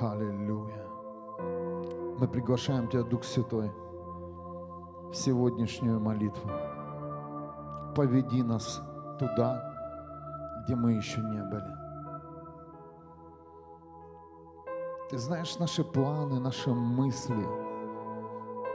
Аллилуйя. 0.00 0.86
Мы 2.20 2.28
приглашаем 2.28 2.86
Тебя, 2.86 3.02
Дух 3.02 3.24
Святой, 3.24 3.72
в 5.10 5.12
сегодняшнюю 5.12 5.98
молитву. 5.98 6.48
Поведи 7.96 8.44
нас 8.44 8.80
туда, 9.18 9.74
где 10.62 10.76
мы 10.76 10.92
еще 10.92 11.20
не 11.20 11.42
были. 11.42 11.76
Ты 15.10 15.18
знаешь 15.18 15.58
наши 15.58 15.82
планы, 15.82 16.38
наши 16.38 16.70
мысли. 16.70 17.48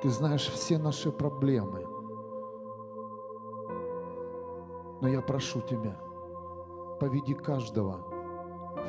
Ты 0.01 0.09
знаешь 0.09 0.49
все 0.49 0.77
наши 0.77 1.09
проблемы. 1.09 1.87
Но 4.99 5.07
я 5.07 5.21
прошу 5.21 5.61
Тебя, 5.61 5.97
поведи 6.99 7.33
каждого 7.33 8.01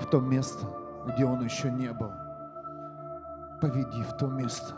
в 0.01 0.07
то 0.11 0.19
место, 0.19 0.67
где 1.07 1.25
он 1.25 1.41
еще 1.45 1.71
не 1.71 1.93
был. 1.93 2.24
Поведи 3.65 4.03
в 4.03 4.13
то 4.19 4.27
место, 4.27 4.77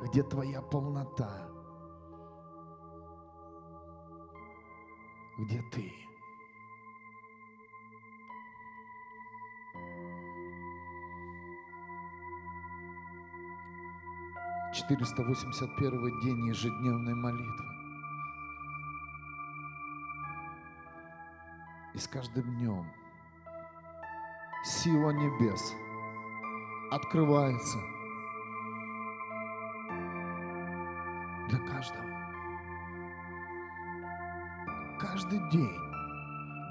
где 0.00 0.22
Твоя 0.22 0.62
полнота, 0.62 1.46
где 5.36 5.60
Ты. 5.70 5.92
Четыреста 14.72 15.22
восемьдесят 15.22 15.76
первый 15.76 16.18
день 16.22 16.46
ежедневной 16.46 17.14
молитвы. 17.14 17.66
И 21.92 21.98
с 21.98 22.08
каждым 22.08 22.44
днем 22.56 22.90
сила 24.64 25.10
небес 25.10 25.74
открывается 26.90 27.78
для 31.48 31.58
каждого. 31.58 32.06
Каждый 34.98 35.38
день 35.50 35.78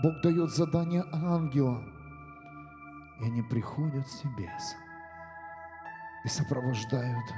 Бог 0.03 0.21
дает 0.21 0.49
задание 0.51 1.03
ангелам, 1.11 1.93
и 3.21 3.25
они 3.25 3.41
приходят 3.41 4.07
с 4.07 4.23
небес 4.23 4.75
и 6.23 6.27
сопровождают 6.27 7.33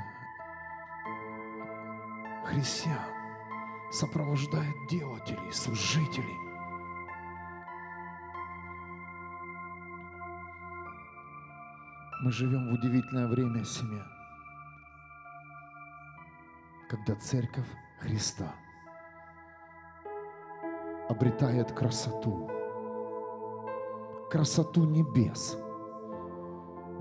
христиан, 2.46 2.98
сопровождают 3.92 4.76
делателей, 4.90 5.52
служителей. 5.52 6.47
Мы 12.20 12.32
живем 12.32 12.70
в 12.70 12.74
удивительное 12.74 13.28
время, 13.28 13.64
семья, 13.64 14.04
когда 16.90 17.14
Церковь 17.14 17.68
Христа 18.00 18.56
обретает 21.10 21.72
красоту, 21.74 22.50
красоту 24.32 24.86
небес, 24.86 25.60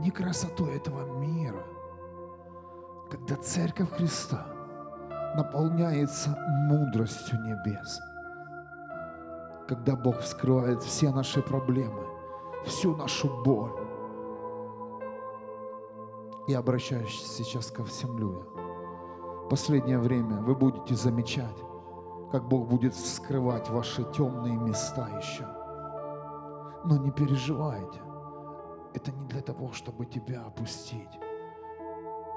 не 0.00 0.11
красоту 0.11 0.67
этого 0.67 1.19
мира, 1.19 1.64
когда 3.11 3.36
Церковь 3.36 3.92
Христа 3.92 4.47
наполняется 5.34 6.36
мудростью 6.69 7.41
небес, 7.41 7.98
когда 9.67 9.97
Бог 9.97 10.19
вскрывает 10.20 10.83
все 10.83 11.11
наши 11.11 11.41
проблемы, 11.41 12.05
всю 12.67 12.95
нашу 12.95 13.42
боль, 13.42 13.86
я 16.46 16.61
обращаюсь 16.61 17.20
сейчас 17.24 17.70
ко 17.73 17.84
всем 17.84 18.17
людям. 18.18 18.46
Последнее 19.51 19.98
время 19.98 20.40
вы 20.42 20.55
будете 20.55 20.95
замечать, 20.95 21.57
как 22.30 22.46
Бог 22.48 22.68
будет 22.68 22.95
скрывать 22.95 23.68
ваши 23.68 24.05
темные 24.12 24.57
места 24.57 25.08
еще. 25.18 25.46
Но 26.84 26.98
не 26.98 27.11
переживайте. 27.11 28.01
Это 28.95 29.11
не 29.11 29.27
для 29.27 29.42
того, 29.42 29.73
чтобы 29.73 30.07
тебя 30.07 30.42
опустить. 30.46 31.18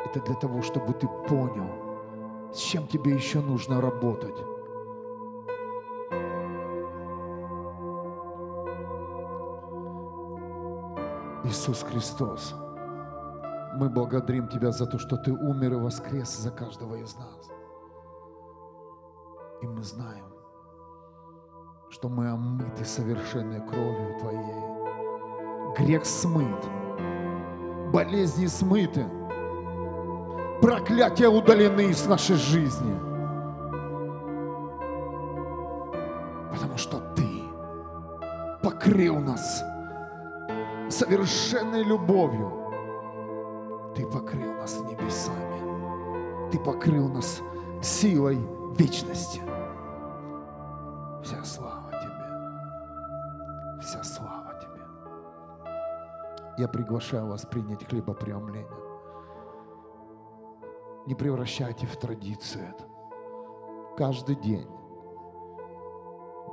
Это 0.05 0.21
для 0.21 0.35
того, 0.35 0.61
чтобы 0.63 0.93
ты 0.93 1.07
понял, 1.27 2.51
с 2.51 2.57
чем 2.57 2.87
тебе 2.87 3.13
еще 3.13 3.41
нужно 3.41 3.79
работать. 3.79 4.37
Иисус 11.43 11.83
Христос– 11.83 12.55
мы 13.79 13.89
благодарим 13.89 14.49
Тебя 14.49 14.71
за 14.71 14.85
то, 14.85 14.99
что 14.99 15.15
Ты 15.15 15.31
умер 15.31 15.73
и 15.73 15.77
воскрес 15.77 16.37
за 16.37 16.51
каждого 16.51 16.95
из 16.95 17.15
нас. 17.15 17.49
И 19.61 19.67
мы 19.67 19.81
знаем, 19.83 20.25
что 21.89 22.09
мы 22.09 22.29
омыты 22.29 22.83
совершенной 22.83 23.65
кровью 23.65 24.19
Твоей. 24.19 25.77
Грех 25.77 26.05
смыт, 26.05 26.65
болезни 27.93 28.47
смыты, 28.47 29.05
проклятия 30.61 31.29
удалены 31.29 31.89
из 31.89 32.05
нашей 32.05 32.35
жизни. 32.35 32.99
Потому 36.51 36.77
что 36.77 36.99
Ты 37.15 37.43
покрыл 38.61 39.19
нас 39.19 39.63
совершенной 40.89 41.83
любовью– 41.83 42.57
ты 43.99 44.07
покрыл 44.07 44.53
нас 44.53 44.79
небесами. 44.79 46.49
Ты 46.51 46.59
покрыл 46.59 47.09
нас 47.09 47.41
силой 47.81 48.39
вечности. 48.77 49.41
Вся 51.21 51.43
слава 51.43 51.91
Тебе. 51.91 53.81
Вся 53.81 54.01
слава 54.05 54.57
Тебе. 54.61 54.81
Я 56.57 56.69
приглашаю 56.69 57.27
вас 57.27 57.45
принять 57.45 57.85
хлебопреломление. 57.89 58.71
Не 61.05 61.15
превращайте 61.15 61.85
в 61.85 61.97
традицию 61.97 62.69
это. 62.69 62.85
Каждый 63.97 64.35
день. 64.37 64.69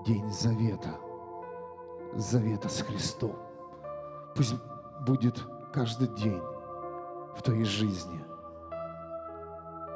День 0.04 0.28
завета. 0.30 0.98
Завета 2.14 2.68
с 2.68 2.82
Христом. 2.82 3.36
Пусть 4.34 4.56
будет 5.06 5.40
каждый 5.72 6.08
день 6.08 6.42
в 7.36 7.42
твоей 7.42 7.64
жизни, 7.64 8.24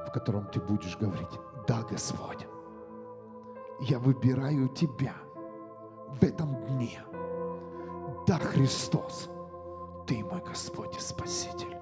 в 0.06 0.12
котором 0.12 0.46
ты 0.46 0.60
будешь 0.60 0.96
говорить, 0.96 1.40
да, 1.66 1.82
Господь, 1.82 2.46
я 3.80 3.98
выбираю 3.98 4.68
Тебя 4.68 5.14
в 6.08 6.22
этом 6.22 6.54
дне. 6.66 7.02
Да, 8.26 8.38
Христос, 8.38 9.30
Ты 10.06 10.22
мой 10.24 10.42
Господь 10.42 10.96
и 10.96 11.00
Спаситель. 11.00 11.76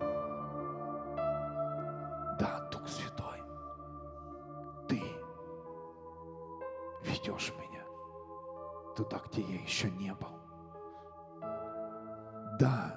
Да, 2.39 2.69
Дух 2.71 2.87
Святой, 2.87 3.43
Ты 4.87 5.03
ведешь 7.03 7.53
меня 7.59 7.85
туда, 8.97 9.21
где 9.27 9.43
я 9.43 9.61
еще 9.61 9.91
не 9.91 10.15
был. 10.15 10.29
Да, 12.61 12.95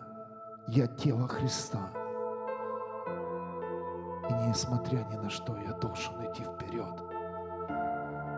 я 0.67 0.87
тело 0.87 1.27
Христа– 1.27 1.91
несмотря 4.51 5.05
ни 5.05 5.15
на 5.15 5.29
что, 5.29 5.55
я 5.55 5.71
должен 5.71 6.13
идти 6.25 6.43
вперед. 6.43 7.01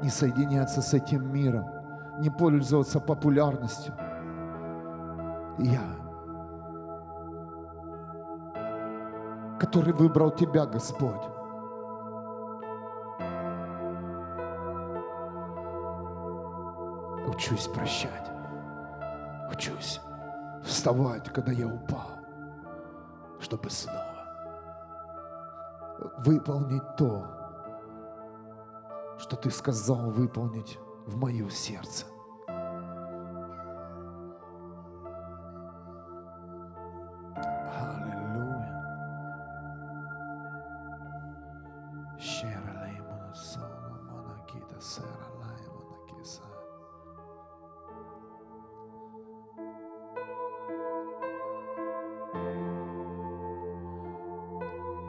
Не 0.04 0.10
соединяться 0.10 0.80
с 0.80 0.94
этим 0.94 1.34
миром, 1.34 1.66
не 2.20 2.30
пользоваться 2.30 3.00
популярностью. 3.00 3.96
Я, 5.58 5.82
который 9.60 9.94
выбрал 9.94 10.30
Тебя, 10.30 10.68
Господь. 10.68 11.24
Учусь 17.28 17.68
прощать. 17.70 18.32
Учусь 19.52 20.00
вставать, 20.64 21.28
когда 21.34 21.52
я 21.52 21.66
упал, 21.66 22.12
чтобы 23.40 23.72
снова 23.72 24.13
выполнить 26.20 26.96
то, 26.98 27.26
что 29.20 29.36
Ты 29.36 29.52
сказал 29.52 30.10
выполнить 30.12 30.78
в 31.06 31.18
мое 31.18 31.50
сердце. 31.50 32.06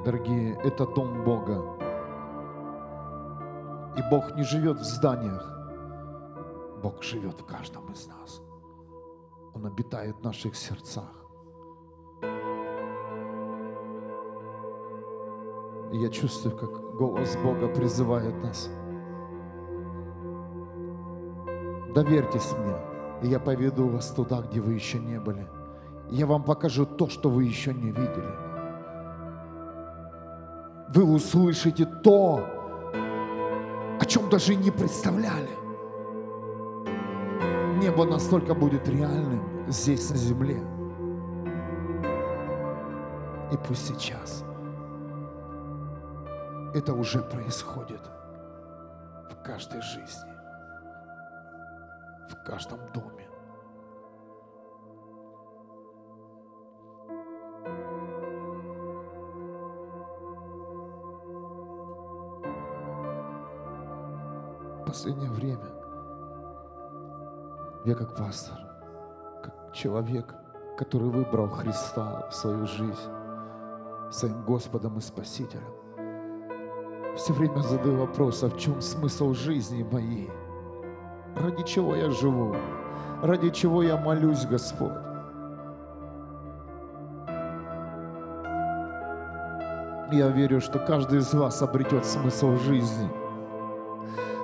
Дорогие, 0.04 0.54
это 0.62 0.86
дом 0.86 1.24
Бога. 1.24 1.64
И 3.96 4.02
Бог 4.10 4.36
не 4.36 4.42
живет 4.42 4.78
в 4.78 4.84
зданиях. 4.84 5.50
Бог 6.82 7.02
живет 7.02 7.40
в 7.40 7.46
каждом 7.46 7.90
из 7.90 8.06
нас. 8.06 8.42
Он 9.54 9.64
обитает 9.64 10.16
в 10.16 10.22
наших 10.22 10.56
сердцах. 10.56 11.10
И 15.90 15.96
я 15.96 16.10
чувствую, 16.10 16.54
как 16.54 16.96
голос 16.96 17.38
Бога 17.42 17.68
призывает 17.68 18.34
нас. 18.42 18.68
Доверьтесь 21.94 22.52
мне, 22.58 22.76
и 23.22 23.28
я 23.28 23.40
поведу 23.40 23.88
вас 23.88 24.10
туда, 24.10 24.42
где 24.42 24.60
вы 24.60 24.74
еще 24.74 24.98
не 24.98 25.18
были. 25.18 25.48
И 26.10 26.16
я 26.16 26.26
вам 26.26 26.44
покажу 26.44 26.84
то, 26.84 27.08
что 27.08 27.30
вы 27.30 27.44
еще 27.44 27.72
не 27.72 27.90
видели. 27.90 28.43
Вы 30.94 31.02
услышите 31.02 31.86
то, 31.86 32.36
о 34.00 34.04
чем 34.04 34.30
даже 34.30 34.54
не 34.54 34.70
представляли. 34.70 35.50
Небо 37.82 38.04
настолько 38.04 38.54
будет 38.54 38.88
реальным 38.88 39.66
здесь, 39.66 40.08
на 40.10 40.16
земле. 40.16 40.62
И 43.50 43.56
пусть 43.66 43.88
сейчас 43.88 44.44
это 46.74 46.94
уже 46.94 47.22
происходит 47.22 48.02
в 49.30 49.42
каждой 49.42 49.82
жизни, 49.82 50.32
в 52.28 52.36
каждом 52.46 52.78
доме. 52.92 53.23
Последнее 64.94 65.30
время 65.30 65.66
я 67.84 67.96
как 67.96 68.14
пастор, 68.14 68.56
как 69.42 69.72
человек, 69.72 70.32
который 70.78 71.08
выбрал 71.08 71.48
Христа 71.48 72.28
в 72.30 72.32
свою 72.32 72.64
жизнь, 72.64 73.10
своим 74.12 74.44
Господом 74.44 74.96
и 74.98 75.00
Спасителем, 75.00 75.74
все 77.16 77.32
время 77.32 77.58
задаю 77.62 77.96
вопрос, 77.96 78.44
а 78.44 78.48
в 78.48 78.56
чем 78.56 78.80
смысл 78.80 79.34
жизни 79.34 79.82
моей? 79.82 80.30
Ради 81.34 81.64
чего 81.64 81.96
я 81.96 82.10
живу? 82.10 82.54
Ради 83.20 83.50
чего 83.50 83.82
я 83.82 83.96
молюсь, 83.96 84.46
Господь? 84.46 84.92
Я 90.12 90.28
верю, 90.28 90.60
что 90.60 90.78
каждый 90.78 91.18
из 91.18 91.34
вас 91.34 91.62
обретет 91.62 92.04
смысл 92.06 92.54
жизни. 92.58 93.23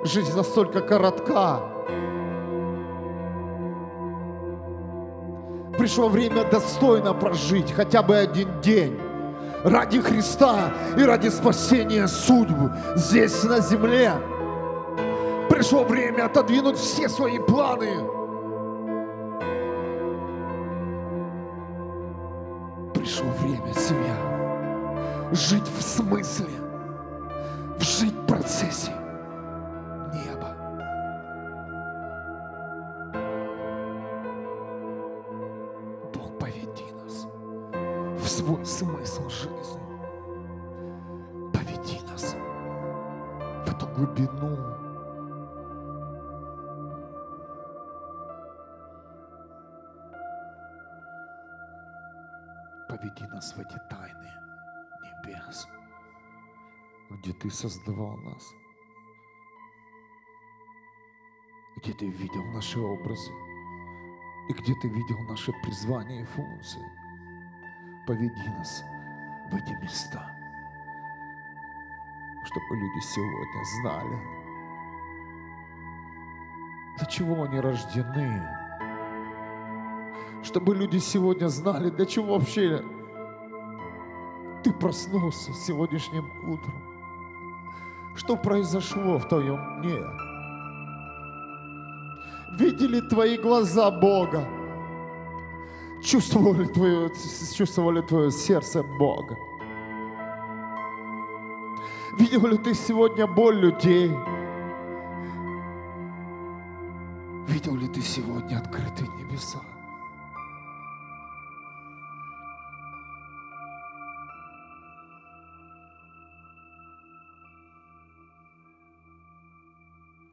Жизнь 0.03 0.35
настолько 0.35 0.81
коротка. 0.81 1.59
Пришло 5.77 6.09
время 6.09 6.43
достойно 6.43 7.13
прожить 7.13 7.71
хотя 7.71 8.01
бы 8.01 8.17
один 8.17 8.61
день 8.61 8.99
ради 9.63 10.01
Христа 10.01 10.73
и 10.97 11.03
ради 11.03 11.29
спасения 11.29 12.07
судьбы 12.07 12.73
здесь 12.95 13.43
на 13.43 13.59
земле. 13.59 14.13
Пришло 15.49 15.83
время 15.83 16.25
отодвинуть 16.25 16.77
все 16.77 17.07
свои 17.07 17.37
планы. 17.37 17.97
Пришло 22.95 23.27
время, 23.39 23.71
семья, 23.73 25.29
жить 25.31 25.67
в 25.77 25.81
смысле, 25.83 26.49
жить 27.79 28.13
в 28.13 28.25
процессе 28.25 28.93
смысл 38.63 39.27
жизни. 39.29 39.81
Поведи 41.51 41.99
нас 42.07 42.35
в 43.65 43.69
эту 43.69 43.87
глубину. 43.87 44.55
Поведи 52.87 53.25
нас 53.27 53.53
в 53.55 53.59
эти 53.59 53.79
тайны 53.89 54.31
небес, 55.01 55.67
где 57.09 57.33
Ты 57.33 57.49
создавал 57.49 58.17
нас, 58.17 58.53
где 61.77 61.93
Ты 61.93 62.09
видел 62.09 62.43
наши 62.53 62.79
образы 62.79 63.31
и 64.49 64.53
где 64.53 64.75
Ты 64.81 64.87
видел 64.87 65.17
наше 65.29 65.51
призвание 65.63 66.21
и 66.21 66.25
функции. 66.25 67.00
Поведи 68.07 68.49
нас 68.57 68.83
в 69.51 69.55
эти 69.55 69.73
места, 69.81 70.25
чтобы 72.45 72.75
люди 72.75 72.99
сегодня 72.99 73.63
знали, 73.79 74.17
для 76.97 77.05
чего 77.05 77.43
они 77.43 77.59
рождены, 77.59 78.41
чтобы 80.43 80.75
люди 80.75 80.97
сегодня 80.97 81.47
знали, 81.47 81.91
для 81.91 82.05
чего 82.07 82.33
вообще 82.33 82.83
ты 84.63 84.73
проснулся 84.73 85.53
сегодняшним 85.53 86.25
утром. 86.51 86.81
Что 88.15 88.35
произошло 88.35 89.19
в 89.19 89.27
твоем 89.27 89.81
дне? 89.81 90.01
Видели 92.57 92.99
твои 93.07 93.37
глаза 93.37 93.91
Бога? 93.91 94.60
Чувствовали 96.03 96.65
твое, 96.65 97.11
чувствовали 97.53 98.01
твое 98.01 98.31
сердце 98.31 98.81
Бога? 98.81 99.37
Видел 102.17 102.47
ли 102.47 102.57
ты 102.57 102.73
сегодня 102.73 103.27
боль 103.27 103.59
людей? 103.59 104.09
Видел 107.47 107.75
ли 107.75 107.87
ты 107.87 108.01
сегодня 108.01 108.57
открытые 108.57 109.07
небеса? 109.09 109.59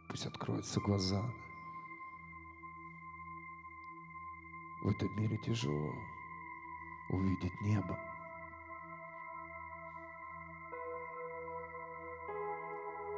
Пусть 0.09 0.27
откроются 0.27 0.81
глаза. 0.81 1.23
В 4.89 4.91
этом 4.91 5.15
мире 5.17 5.37
тяжело 5.37 5.93
увидеть 7.11 7.61
небо. 7.61 7.99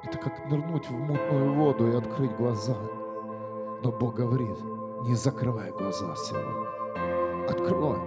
Это 0.02 0.18
как 0.18 0.50
нырнуть 0.50 0.88
в 0.88 0.92
мутную 0.92 1.54
воду 1.54 1.86
и 1.86 1.94
открыть 1.94 2.34
глаза. 2.34 2.74
Но 3.84 3.92
Бог 3.92 4.16
говорит, 4.16 4.60
не 5.02 5.14
закрывай 5.14 5.70
глаза 5.70 6.16
сегодня. 6.16 7.46
Открой. 7.48 8.00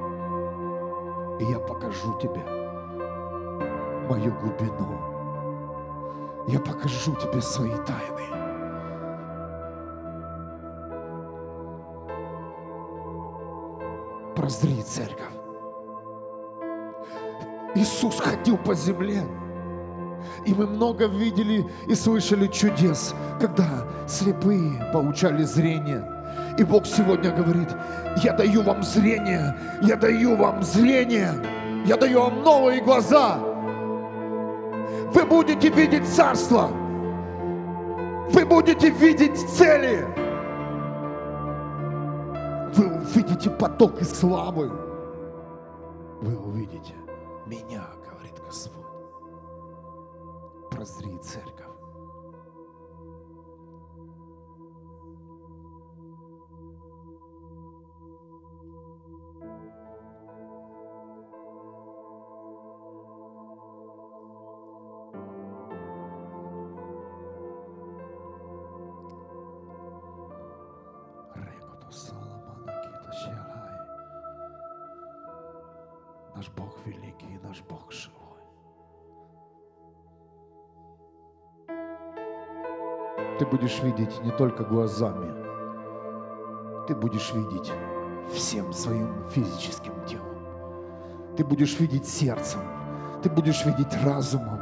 И 1.39 1.45
я 1.45 1.59
покажу 1.59 2.19
тебе 2.19 2.43
мою 4.09 4.33
глубину. 4.41 4.99
Я 6.49 6.59
покажу 6.59 7.15
тебе 7.15 7.39
свои 7.39 7.77
тайны. 7.85 8.42
Прозри, 14.43 14.81
церковь. 14.81 15.31
Иисус 17.75 18.19
ходил 18.19 18.57
по 18.57 18.75
земле. 18.75 19.23
И 20.45 20.53
мы 20.53 20.67
много 20.67 21.05
видели 21.05 21.65
и 21.87 21.95
слышали 21.95 22.47
чудес, 22.47 23.15
когда 23.39 23.87
слепые 24.05 24.91
получали 24.91 25.43
зрение. 25.43 26.05
И 26.57 26.63
Бог 26.65 26.85
сегодня 26.85 27.31
говорит, 27.31 27.69
я 28.21 28.33
даю 28.33 28.63
вам 28.63 28.83
зрение, 28.83 29.55
я 29.81 29.95
даю 29.95 30.35
вам 30.35 30.61
зрение, 30.61 31.31
я 31.85 31.95
даю 31.95 32.23
вам 32.23 32.43
новые 32.43 32.81
глаза. 32.81 33.39
Вы 35.13 35.23
будете 35.23 35.69
видеть 35.69 36.05
царство, 36.05 36.67
вы 38.29 38.45
будете 38.45 38.89
видеть 38.89 39.39
цели, 39.39 40.05
увидите 43.13 43.49
поток 43.51 44.01
и 44.01 44.03
славы, 44.03 44.69
вы 46.21 46.35
увидите 46.35 46.95
меня, 47.45 47.85
говорит 48.03 48.39
Господь. 48.43 48.83
Прозри, 50.71 51.17
церковь. 51.19 51.72
Будешь 83.73 83.83
видеть 83.83 84.23
не 84.23 84.31
только 84.31 84.63
глазами, 84.63 85.33
ты 86.87 86.95
будешь 86.95 87.33
видеть 87.33 87.71
всем 88.33 88.73
своим 88.73 89.09
физическим 89.29 89.93
телом. 90.05 90.25
Ты 91.37 91.43
будешь 91.43 91.79
видеть 91.79 92.07
сердцем, 92.07 92.61
ты 93.21 93.29
будешь 93.29 93.65
видеть 93.65 93.93
разумом. 94.03 94.59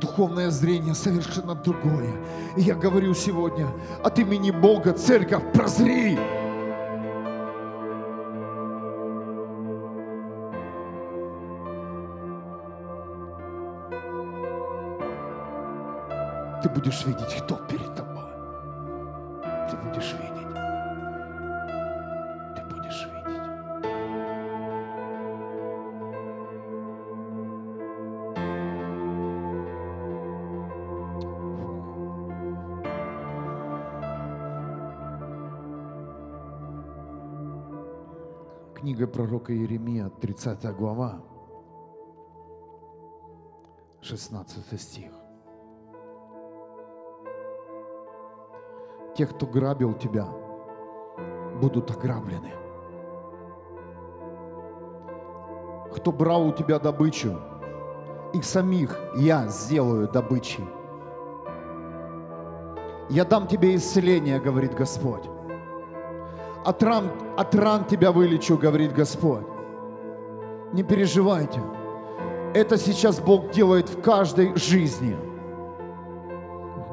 Духовное 0.00 0.50
зрение 0.50 0.94
совершенно 0.94 1.54
другое. 1.54 2.14
И 2.56 2.62
я 2.62 2.74
говорю 2.74 3.14
сегодня 3.14 3.66
от 4.04 4.18
имени 4.18 4.52
Бога, 4.52 4.92
церковь, 4.92 5.42
прозри! 5.52 6.16
Ты 16.62 16.68
будешь 16.68 17.04
видеть, 17.04 17.42
кто 17.42 17.56
перед 17.68 17.94
тобой. 17.94 18.07
Будешь 19.88 20.12
видеть. 20.12 20.54
Ты 22.54 22.62
будешь 22.68 23.06
видеть. 23.06 23.38
Книга 38.74 39.06
пророка 39.06 39.54
Иеремия, 39.54 40.10
30 40.10 40.76
глава, 40.76 41.22
16 44.02 44.78
стих. 44.78 45.27
Те, 49.18 49.26
кто 49.26 49.46
грабил 49.46 49.94
тебя, 49.94 50.28
будут 51.60 51.90
ограблены. 51.90 52.52
Кто 55.92 56.12
брал 56.12 56.46
у 56.46 56.52
тебя 56.52 56.78
добычу, 56.78 57.36
их 58.32 58.44
самих 58.44 58.96
я 59.16 59.48
сделаю 59.48 60.08
добычей. 60.08 60.64
Я 63.08 63.24
дам 63.24 63.48
тебе 63.48 63.74
исцеление, 63.74 64.38
говорит 64.38 64.76
Господь. 64.76 65.28
От 66.64 66.80
ран, 66.84 67.10
от 67.36 67.52
ран 67.56 67.86
тебя 67.86 68.12
вылечу, 68.12 68.56
говорит 68.56 68.92
Господь. 68.92 69.48
Не 70.72 70.84
переживайте. 70.84 71.60
Это 72.54 72.76
сейчас 72.76 73.18
Бог 73.18 73.50
делает 73.50 73.88
в 73.88 74.00
каждой 74.00 74.54
жизни. 74.54 75.16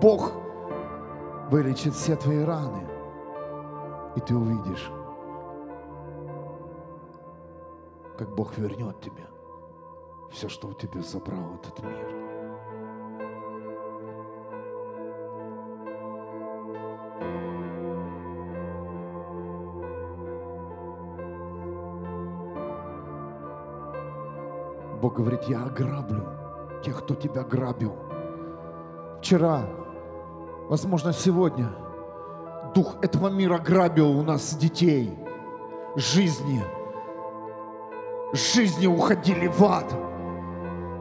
Бог 0.01 0.31
вылечит 1.49 1.93
все 1.93 2.15
твои 2.15 2.43
раны. 2.43 2.87
И 4.15 4.19
ты 4.21 4.35
увидишь, 4.35 4.89
как 8.17 8.33
Бог 8.33 8.57
вернет 8.57 8.99
тебе 9.01 9.25
все, 10.31 10.49
что 10.49 10.67
у 10.67 10.73
тебя 10.73 11.01
забрал 11.01 11.55
этот 11.55 11.83
мир. 11.83 12.25
Бог 25.01 25.17
говорит, 25.17 25.43
я 25.43 25.63
ограблю 25.65 26.23
тех, 26.83 26.99
кто 26.99 27.15
тебя 27.15 27.43
грабил. 27.43 27.95
Вчера 29.19 29.84
Возможно, 30.69 31.13
сегодня 31.13 31.69
дух 32.73 32.95
этого 33.03 33.29
мира 33.29 33.59
грабил 33.59 34.09
у 34.09 34.23
нас 34.23 34.55
детей, 34.55 35.15
жизни. 35.95 36.63
Жизни 38.33 38.87
уходили 38.87 39.47
в 39.47 39.63
ад. 39.63 39.93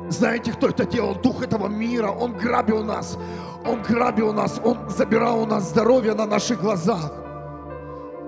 Знаете, 0.09 0.53
кто 0.53 0.69
это 0.69 0.85
делал? 0.85 1.15
Дух 1.15 1.43
этого 1.43 1.67
мира. 1.69 2.09
Он 2.09 2.35
грабил 2.35 2.85
нас. 2.85 3.19
Он 3.67 3.83
грабил 3.83 4.35
нас. 4.35 4.61
Он 4.63 4.89
забирал 4.91 5.41
у 5.41 5.47
нас 5.47 5.71
здоровье 5.71 6.13
на 6.13 6.27
наших 6.27 6.61
глазах. 6.61 7.11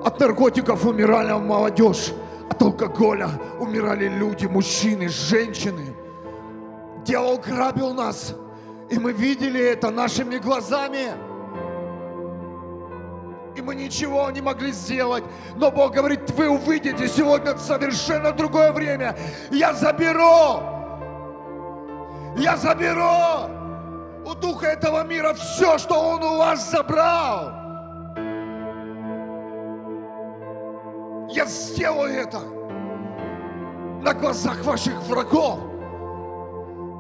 От 0.02 0.18
наркотиков 0.18 0.84
умирали 0.86 1.32
молодежь. 1.32 2.14
От 2.50 2.62
алкоголя 2.62 3.28
умирали 3.60 4.08
люди, 4.08 4.46
мужчины, 4.46 5.08
женщины. 5.08 5.94
Дьявол 7.04 7.38
грабил 7.38 7.92
нас. 7.92 8.34
И 8.88 8.98
мы 8.98 9.12
видели 9.12 9.60
это 9.60 9.90
нашими 9.90 10.38
глазами. 10.38 11.25
И 13.56 13.62
мы 13.62 13.74
ничего 13.74 14.30
не 14.30 14.40
могли 14.40 14.72
сделать. 14.72 15.24
Но 15.56 15.70
Бог 15.70 15.94
говорит, 15.94 16.30
вы 16.30 16.48
увидите 16.48 17.08
сегодня 17.08 17.56
совершенно 17.56 18.32
другое 18.32 18.72
время. 18.72 19.16
Я 19.50 19.72
заберу. 19.72 20.62
Я 22.36 22.56
заберу 22.56 23.50
у 24.26 24.34
духа 24.34 24.66
этого 24.66 25.04
мира 25.04 25.32
все, 25.34 25.78
что 25.78 25.94
он 25.94 26.22
у 26.22 26.38
вас 26.38 26.70
забрал. 26.70 27.52
Я 31.30 31.46
сделаю 31.46 32.12
это 32.12 32.40
на 34.02 34.12
глазах 34.14 34.64
ваших 34.64 35.00
врагов. 35.02 35.60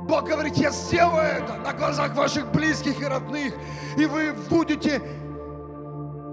Бог 0.06 0.28
говорит, 0.28 0.56
я 0.56 0.70
сделаю 0.70 1.24
это 1.24 1.54
на 1.54 1.72
глазах 1.72 2.14
ваших 2.14 2.50
близких 2.52 3.00
и 3.00 3.04
родных, 3.04 3.54
и 3.96 4.06
вы 4.06 4.32
будете 4.48 5.02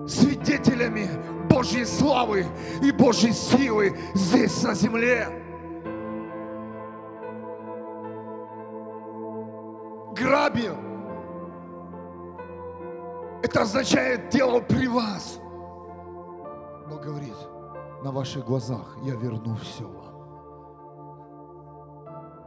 свидетелями 0.08 1.08
Божьей 1.50 1.86
славы 1.86 2.46
и 2.82 2.92
Божьей 2.92 3.32
силы 3.32 3.98
здесь 4.14 4.64
на 4.64 4.74
земле. 4.74 5.28
Грабил. 10.16 10.78
Это 13.44 13.62
означает 13.62 14.30
дело 14.30 14.62
при 14.62 14.88
вас. 14.88 15.40
Бог 16.90 17.02
говорит, 17.02 17.36
на 18.04 18.12
ваших 18.12 18.46
глазах 18.46 18.98
я 19.04 19.16
верну 19.16 19.56
все 19.56 19.84
вам. 19.88 20.14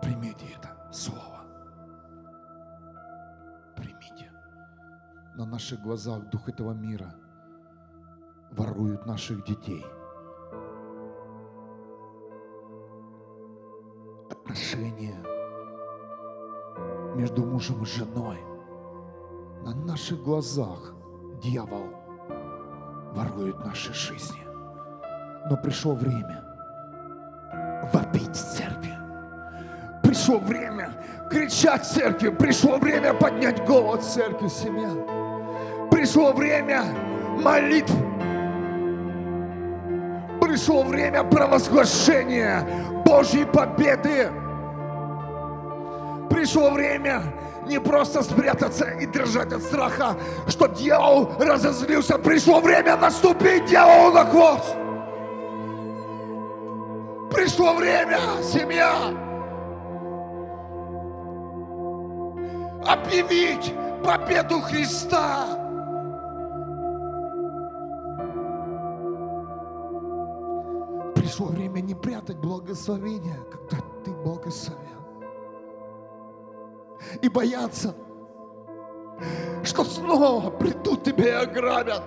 Примите 0.00 0.46
это 0.58 0.76
слово. 0.92 1.44
Примите. 3.76 4.30
На 5.34 5.44
наших 5.46 5.80
глазах 5.80 6.24
дух 6.30 6.48
этого 6.48 6.72
мира 6.72 7.14
воруют 8.56 9.06
наших 9.06 9.44
детей. 9.44 9.84
Отношения 14.30 15.16
между 17.14 17.44
мужем 17.44 17.82
и 17.82 17.86
женой. 17.86 18.38
На 19.62 19.74
наших 19.74 20.22
глазах 20.22 20.94
дьявол 21.42 21.88
ворует 23.12 23.58
наши 23.64 23.92
жизни. 23.92 24.44
Но 25.50 25.56
пришло 25.56 25.94
время 25.94 26.42
вопить 27.92 28.34
церкви 28.36 28.96
пришло 30.26 30.38
время 30.38 30.90
кричать 31.30 31.84
церкви, 31.84 32.30
пришло 32.30 32.78
время 32.78 33.14
поднять 33.14 33.64
голос 33.66 34.14
церкви, 34.14 34.48
семья. 34.48 34.90
Пришло 35.90 36.32
время 36.32 36.84
молитв. 37.42 38.05
Пришло 40.56 40.84
время 40.84 41.22
провозглашения 41.22 42.66
Божьей 43.04 43.44
победы. 43.44 44.30
Пришло 46.30 46.70
время 46.70 47.24
не 47.66 47.78
просто 47.78 48.22
спрятаться 48.22 48.86
и 48.86 49.04
дрожать 49.04 49.52
от 49.52 49.62
страха, 49.62 50.16
что 50.48 50.66
дьявол 50.68 51.30
разозлился. 51.38 52.16
Пришло 52.16 52.60
время 52.60 52.96
наступить 52.96 53.66
дьяволу 53.66 54.14
на 54.14 54.24
хвост. 54.24 54.74
Пришло 57.30 57.74
время, 57.74 58.18
семья, 58.42 58.94
объявить 62.86 63.74
победу 64.02 64.62
Христа. 64.62 65.65
Пришло 71.26 71.46
время 71.46 71.80
не 71.80 71.92
прятать 71.92 72.36
благословения, 72.36 73.36
когда 73.50 73.84
ты 74.04 74.12
благословен. 74.12 75.02
И 77.20 77.28
бояться, 77.28 77.96
что 79.64 79.82
снова 79.82 80.50
придут 80.50 81.02
тебя 81.02 81.24
и 81.24 81.44
ограбят. 81.46 82.04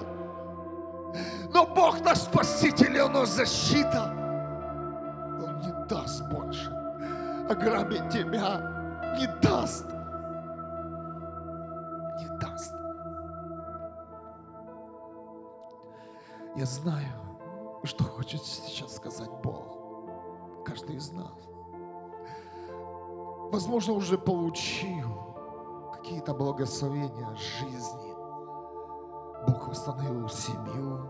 Но 1.53 1.67
Бог 1.67 1.99
наш 1.99 2.19
Спаситель, 2.19 2.97
Он 3.01 3.11
наш 3.11 3.27
защита. 3.27 4.05
Он 5.43 5.59
не 5.59 5.87
даст 5.89 6.23
больше 6.29 6.71
ограбить 7.49 8.07
тебя. 8.07 9.11
Не 9.19 9.27
даст. 9.41 9.85
Не 12.21 12.39
даст. 12.39 12.73
Я 16.55 16.65
знаю, 16.65 17.28
что 17.87 18.03
хочет 18.03 18.43
сейчас 18.43 18.95
сказать 18.95 19.31
Бог. 19.43 20.65
Каждый 20.65 20.97
из 20.97 21.11
нас. 21.11 21.49
Возможно, 23.51 23.93
уже 23.93 24.17
получил 24.17 25.09
какие-то 25.93 26.33
благословения 26.33 27.35
жизни. 27.35 28.13
Бог 29.47 29.67
восстановил 29.67 30.29
семью, 30.29 31.09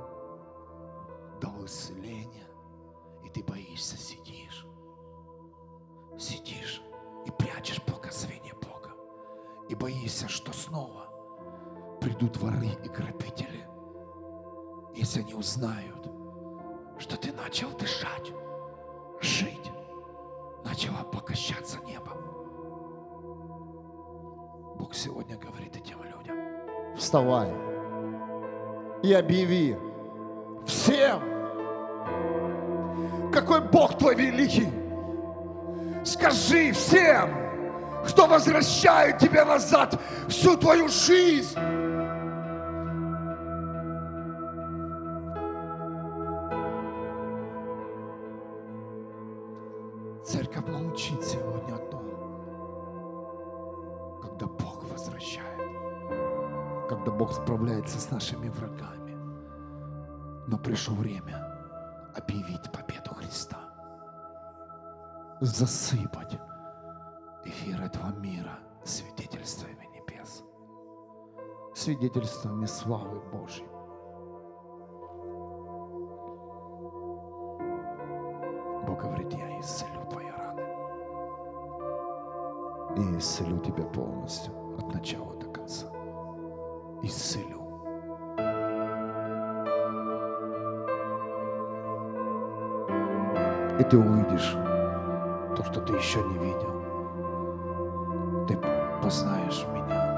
дал 1.41 1.65
исцеление, 1.65 2.47
и 3.23 3.29
ты 3.29 3.43
боишься, 3.43 3.97
сидишь. 3.97 4.65
Сидишь 6.17 6.81
и 7.25 7.31
прячешь 7.31 7.81
благословение 7.85 8.53
Бога. 8.53 8.91
И 9.67 9.75
боишься, 9.75 10.27
что 10.27 10.53
снова 10.53 11.07
придут 11.99 12.38
воры 12.38 12.67
и 12.83 12.89
грабители. 12.89 13.67
Если 14.95 15.21
они 15.21 15.33
узнают, 15.33 16.18
что 17.00 17.18
ты 17.18 17.32
начал 17.32 17.70
дышать, 17.72 18.32
жить, 19.22 19.72
начало 20.63 21.03
покощаться 21.03 21.79
небо. 21.79 22.12
Бог 24.77 24.94
сегодня 24.94 25.38
говорит 25.38 25.75
этим 25.75 26.03
людям. 26.03 26.38
Вставай 26.96 27.51
и 29.01 29.13
объяви 29.13 29.77
всем, 30.65 31.22
какой 33.32 33.62
Бог 33.62 33.98
твой 33.98 34.15
великий. 34.15 34.68
Скажи 36.03 36.72
всем, 36.74 37.29
кто 38.08 38.27
возвращает 38.27 39.20
тебе 39.20 39.44
назад 39.46 40.00
всю 40.27 40.58
твою 40.58 40.88
жизнь. 40.89 41.58
Церковь 50.60 50.74
молчит 50.74 51.24
сегодня 51.24 51.75
о 51.75 51.78
том, 51.78 52.04
когда 54.22 54.46
Бог 54.46 54.84
возвращает, 54.92 55.58
когда 56.89 57.12
Бог 57.12 57.32
справляется 57.32 58.00
с 58.00 58.12
нашими 58.12 58.50
врагами. 58.50 59.13
Но 60.48 60.58
пришло 60.58 60.96
время 60.96 62.12
объявить 62.16 62.72
победу 62.74 63.13
Христа, 63.16 63.58
засыпать 65.39 66.38
эфир 67.46 67.82
этого 67.82 68.10
мира 68.20 68.60
свидетельствами 68.84 69.88
небес, 69.94 70.44
свидетельствами 71.74 72.66
славы 72.66 73.22
Божьей. 73.32 73.70
Бог 78.86 79.02
говорит, 79.02 79.32
я 79.34 79.60
исцелю 79.60 79.98
И 82.99 83.17
исцелю 83.17 83.59
тебя 83.59 83.85
полностью 83.85 84.53
от 84.77 84.93
начала 84.93 85.33
до 85.35 85.45
конца. 85.47 85.88
Исцелю. 87.01 87.62
И 93.79 93.83
ты 93.83 93.97
увидишь 93.97 94.51
то, 95.55 95.63
что 95.63 95.79
ты 95.79 95.93
еще 95.93 96.19
не 96.23 96.38
видел. 96.39 96.73
Ты 98.45 98.57
познаешь 99.01 99.65
меня. 99.73 100.09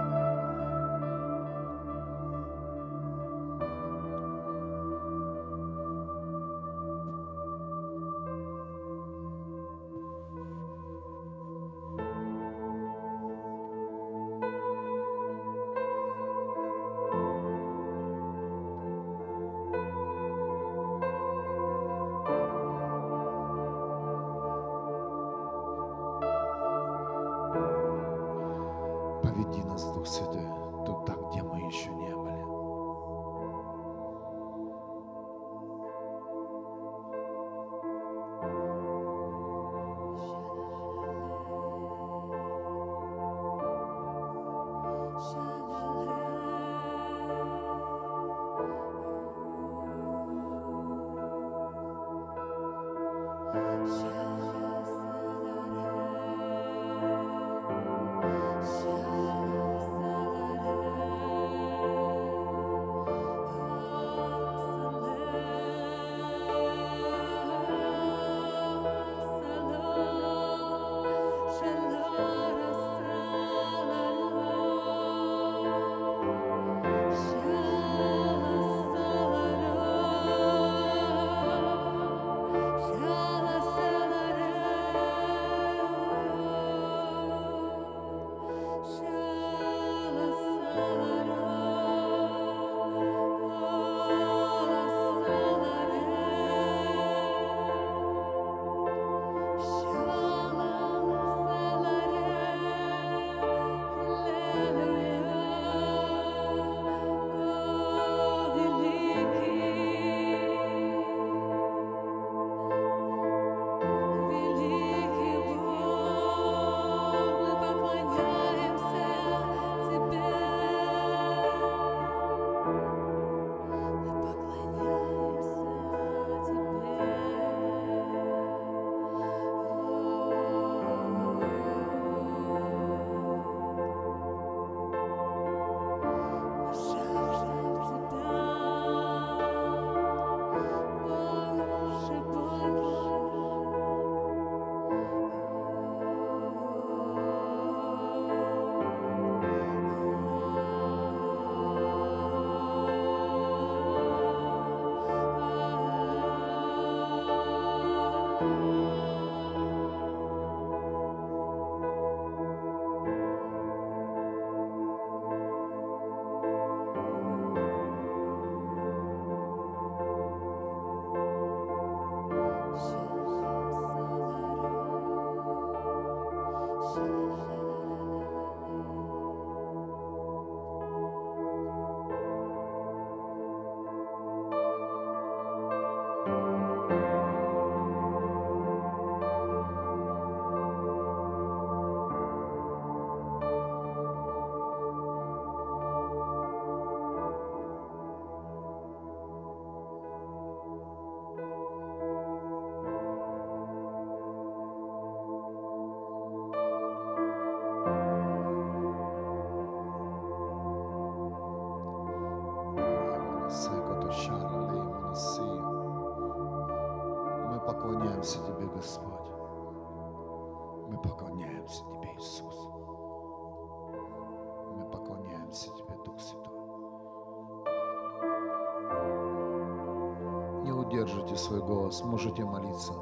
Сможете 231.91 232.45
молиться. 232.45 232.93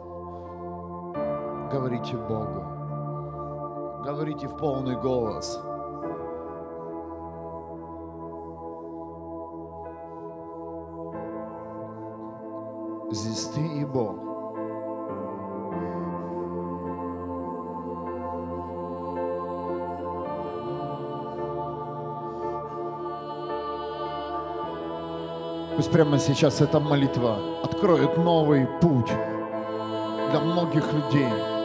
Говорите 1.72 2.18
Богу. 2.18 2.64
Говорите 4.04 4.48
в 4.48 4.58
полный 4.58 4.96
голос. 4.96 5.60
Пусть 25.80 25.94
прямо 25.94 26.20
сейчас 26.20 26.60
эта 26.60 26.82
молитва 26.82 27.40
откроет 27.64 28.18
новый 28.18 28.68
путь 28.82 29.08
для 30.30 30.42
многих 30.42 30.84
людей. 30.92 31.59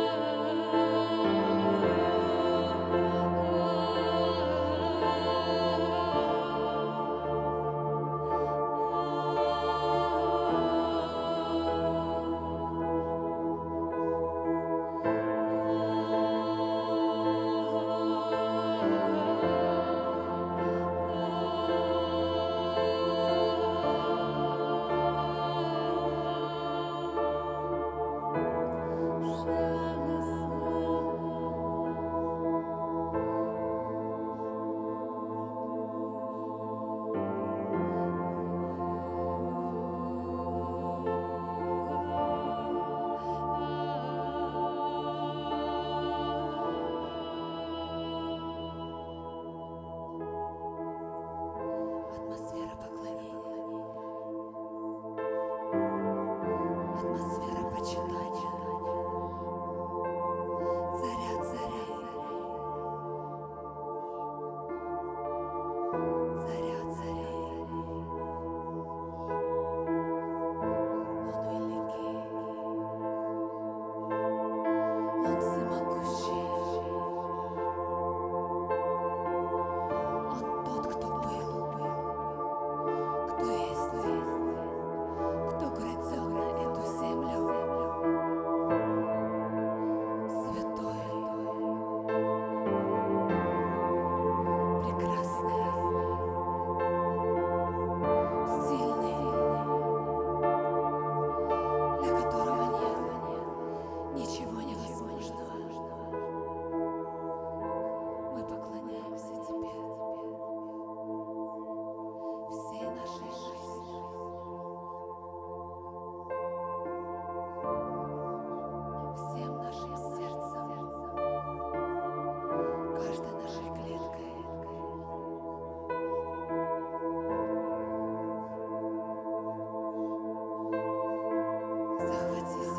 what 132.31 132.43
is 132.61 132.69
you. 132.69 132.74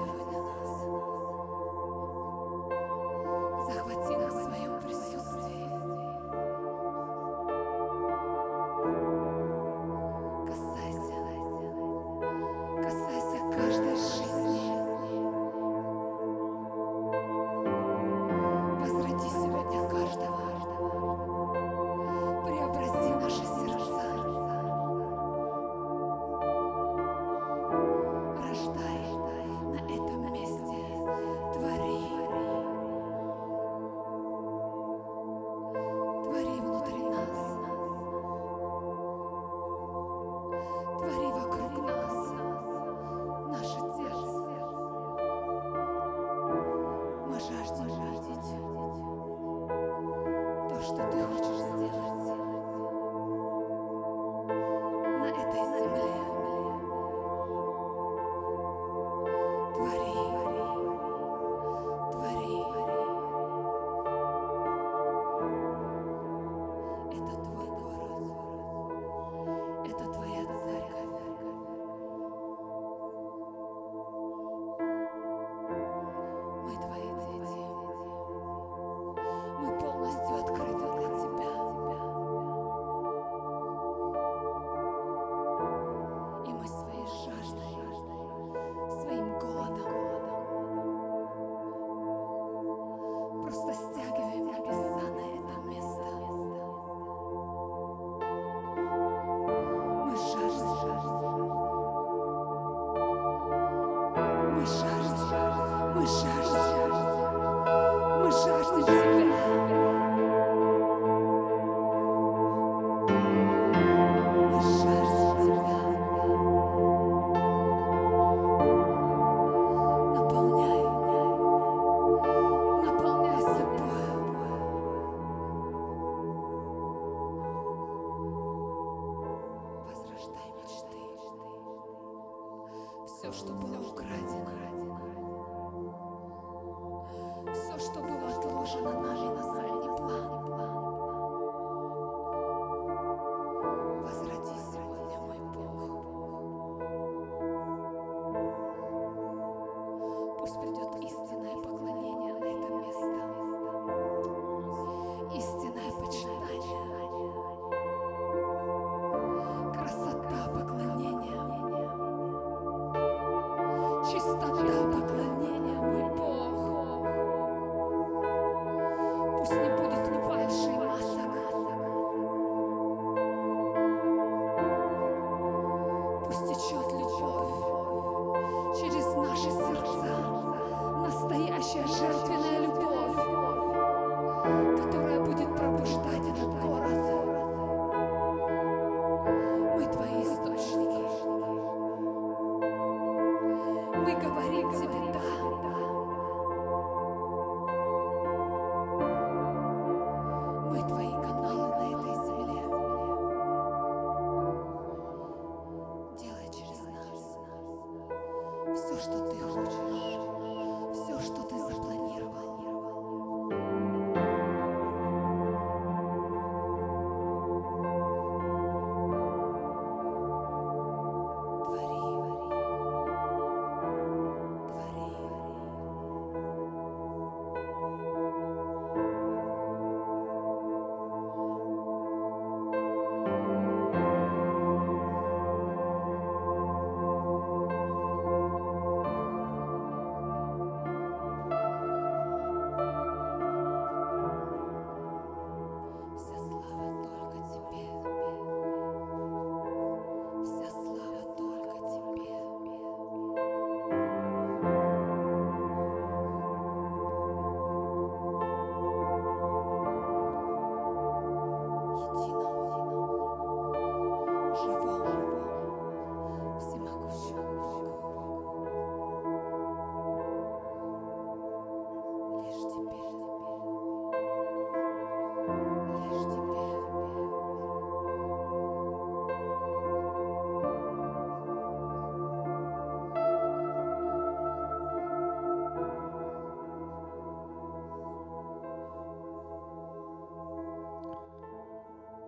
Было 138.74 138.90
отложено 138.90 139.05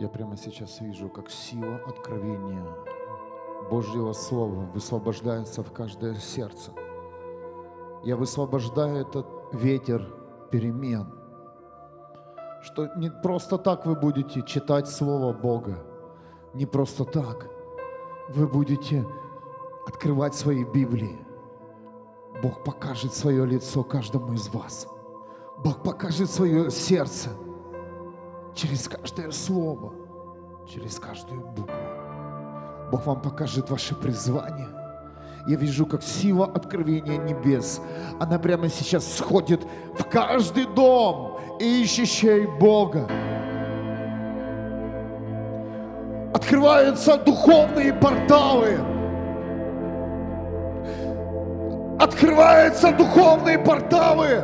Я 0.07 0.11
прямо 0.13 0.37
сейчас 0.37 0.79
вижу, 0.79 1.09
как 1.09 1.29
сила 1.29 1.81
откровения 1.85 2.65
Божьего 3.69 4.13
Слова 4.13 4.61
высвобождается 4.73 5.63
в 5.63 5.73
каждое 5.73 6.15
сердце. 6.15 6.71
Я 8.05 8.15
высвобождаю 8.15 9.01
этот 9.01 9.27
ветер 9.51 10.07
перемен, 10.49 11.13
что 12.61 12.87
не 12.95 13.11
просто 13.21 13.57
так 13.57 13.85
вы 13.85 13.95
будете 13.95 14.43
читать 14.43 14.87
Слово 14.87 15.33
Бога, 15.33 15.83
не 16.53 16.65
просто 16.65 17.03
так. 17.03 17.49
Вы 18.29 18.47
будете 18.47 19.05
открывать 19.85 20.35
свои 20.35 20.63
Библии. 20.63 21.19
Бог 22.41 22.63
покажет 22.63 23.13
свое 23.13 23.45
лицо 23.45 23.83
каждому 23.83 24.31
из 24.31 24.47
вас. 24.47 24.87
Бог 25.57 25.83
покажет 25.83 26.31
свое 26.31 26.71
сердце 26.71 27.31
через 28.57 28.87
каждое 28.87 29.31
слово, 29.31 29.93
через 30.67 30.99
каждую 30.99 31.41
букву. 31.41 31.75
Бог 32.91 33.05
вам 33.05 33.21
покажет 33.21 33.69
ваше 33.69 33.95
призвание. 33.95 34.67
Я 35.47 35.55
вижу, 35.55 35.85
как 35.85 36.03
сила 36.03 36.45
откровения 36.45 37.17
небес, 37.17 37.79
она 38.19 38.39
прямо 38.39 38.67
сейчас 38.67 39.17
сходит 39.17 39.61
в 39.97 40.03
каждый 40.05 40.65
дом, 40.65 41.39
ищущий 41.59 42.47
Бога. 42.59 43.07
Открываются 46.33 47.17
духовные 47.17 47.93
порталы. 47.93 48.79
Открываются 51.99 52.91
духовные 52.91 53.59
порталы 53.59 54.43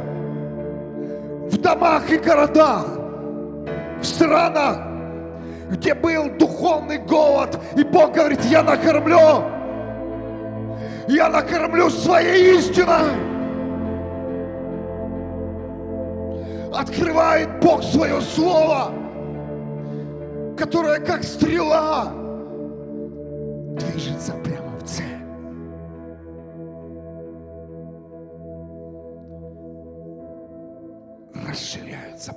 в 1.52 1.58
домах 1.58 2.10
и 2.10 2.18
городах 2.18 3.03
в 4.04 4.06
странах, 4.06 4.78
где 5.70 5.94
был 5.96 6.30
духовный 6.38 6.98
голод, 6.98 7.58
и 7.76 7.84
Бог 7.84 8.14
говорит, 8.14 8.44
я 8.46 8.62
накормлю, 8.62 9.46
я 11.08 11.30
накормлю 11.30 11.90
своей 11.90 12.58
истиной. 12.58 13.34
Открывает 16.74 17.60
Бог 17.62 17.84
свое 17.84 18.20
слово, 18.22 18.92
которое 20.58 21.00
как 21.00 21.24
стрела 21.24 22.12
движется 23.78 24.34
прямо 24.44 24.78
в 24.80 24.84
цель. 24.84 25.06
Расширяются 31.48 32.34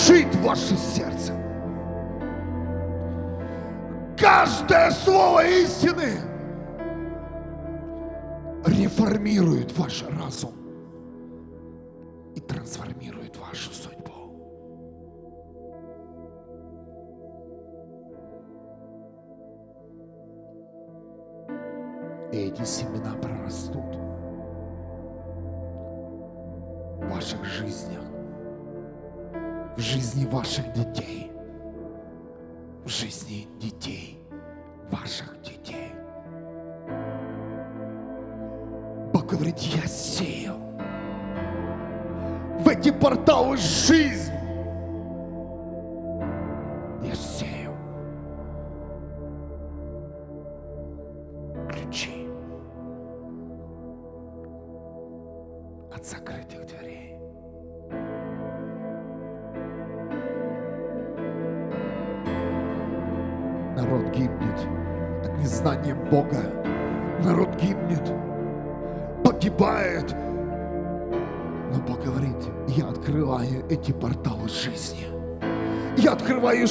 сокрушит 0.00 0.34
ваше 0.36 0.76
сердце. 0.76 1.34
Каждое 4.18 4.90
слово 4.90 5.46
истины 5.46 6.20
реформирует 8.66 9.76
ваш 9.78 10.04
разум 10.18 10.52
и 12.34 12.40
трансформирует 12.40 13.36
вашу 13.36 13.70
судьбу. 13.72 14.00
Эти 22.32 22.64
семена 22.64 23.14
прорастут 23.20 23.96
в 26.98 27.08
ваших 27.12 27.44
жизнях, 27.44 28.04
в 29.76 29.80
жизни 29.80 30.26
ваших 30.26 30.72
детей, 30.72 31.30
в 32.84 32.88
жизни 32.88 33.46
детей, 33.60 34.18
ваших 34.90 35.40
детей. 35.42 35.92
Бог 39.12 39.26
говорит, 39.26 39.58
я 39.58 39.86
сею 39.86 40.54
в 42.60 42.68
эти 42.68 42.90
порталы 42.90 43.56
жизнь. 43.56 44.39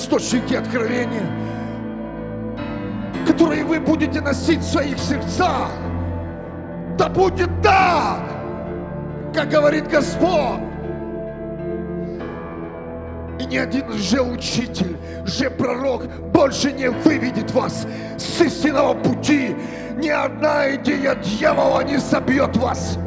Источники 0.09 0.55
откровения, 0.55 1.21
которые 3.27 3.63
вы 3.63 3.79
будете 3.79 4.21
носить 4.21 4.59
в 4.59 4.71
своих 4.71 4.97
сердцах. 4.97 5.69
Да 6.97 7.07
будет 7.09 7.49
так, 7.61 8.23
как 9.33 9.49
говорит 9.49 9.87
Господь. 9.87 10.61
И 13.39 13.45
ни 13.45 13.57
один 13.57 13.87
лжеучитель, 13.89 14.97
лжепророк 15.25 16.07
больше 16.33 16.71
не 16.71 16.89
выведет 16.89 17.51
вас 17.51 17.85
с 18.17 18.41
истинного 18.41 18.95
пути. 18.95 19.55
Ни 19.95 20.09
одна 20.09 20.75
идея 20.75 21.15
дьявола 21.15 21.83
не 21.83 21.99
собьет 21.99 22.57
вас. 22.57 22.97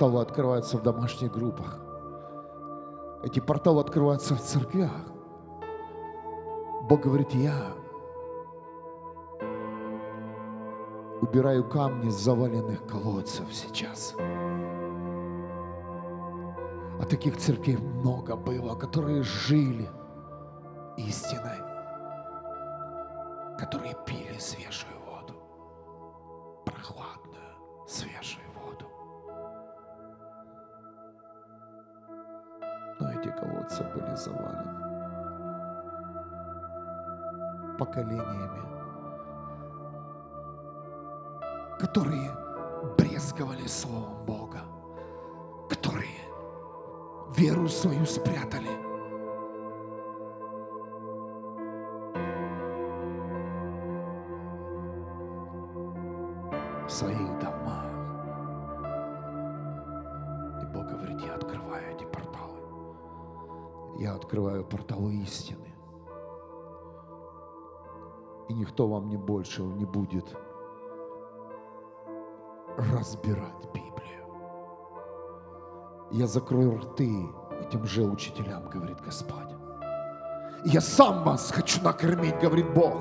Порталы 0.00 0.22
открываются 0.22 0.78
в 0.78 0.82
домашних 0.82 1.30
группах. 1.30 1.78
Эти 3.22 3.38
порталы 3.38 3.82
открываются 3.82 4.34
в 4.34 4.40
церквях. 4.40 4.90
Бог 6.88 7.02
говорит, 7.02 7.34
я 7.34 7.52
убираю 11.20 11.68
камни 11.68 12.08
с 12.08 12.14
заваленных 12.14 12.86
колодцев 12.86 13.44
сейчас. 13.52 14.14
А 16.98 17.04
таких 17.06 17.36
церквей 17.36 17.76
много 17.76 18.36
было, 18.36 18.74
которые 18.76 19.22
жили 19.22 19.86
истиной, 20.96 21.58
которые 23.58 23.94
пили 24.06 24.38
свежую 24.38 24.98
воду, 25.06 25.34
прохладную, 26.64 27.84
свежую 27.86 28.39
эти 33.20 33.28
колодцы 33.28 33.84
были 33.94 34.14
завалены 34.14 34.80
поколениями, 37.78 38.60
которые 41.78 42.30
брезговали 42.96 43.66
Словом 43.66 44.24
Бога, 44.26 44.60
которые 45.68 46.08
веру 47.36 47.68
свою 47.68 48.04
спрятали. 48.06 48.89
Никто 68.80 68.86
вам 68.86 69.08
не 69.08 69.16
больше 69.18 69.62
не 69.62 69.84
будет 69.84 70.24
разбирать 72.78 73.66
Библию. 73.74 74.24
Я 76.10 76.26
закрою 76.26 76.78
рты 76.78 77.28
этим 77.60 77.84
же 77.84 78.04
учителям, 78.04 78.70
говорит 78.70 78.98
Господь. 79.04 79.54
Я 80.64 80.80
сам 80.80 81.24
вас 81.24 81.52
хочу 81.52 81.82
накормить, 81.82 82.38
говорит 82.40 82.72
Бог. 82.72 82.94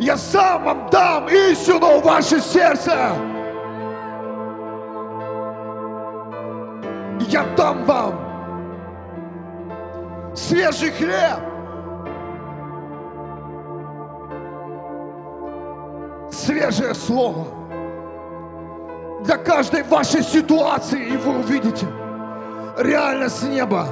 Я 0.00 0.16
сам 0.16 0.64
вам 0.64 0.90
дам 0.90 1.28
истину 1.28 2.00
в 2.00 2.04
ваше 2.04 2.40
сердце. 2.40 3.14
Я 7.28 7.44
дам 7.56 7.84
вам 7.84 8.14
свежий 10.34 10.90
хлеб. 10.90 11.51
Свежее 16.62 16.94
слово 16.94 17.44
для 19.24 19.36
каждой 19.36 19.82
вашей 19.82 20.22
ситуации, 20.22 21.08
и 21.08 21.16
вы 21.16 21.40
увидите 21.40 21.88
реальность 22.78 23.42
неба. 23.42 23.88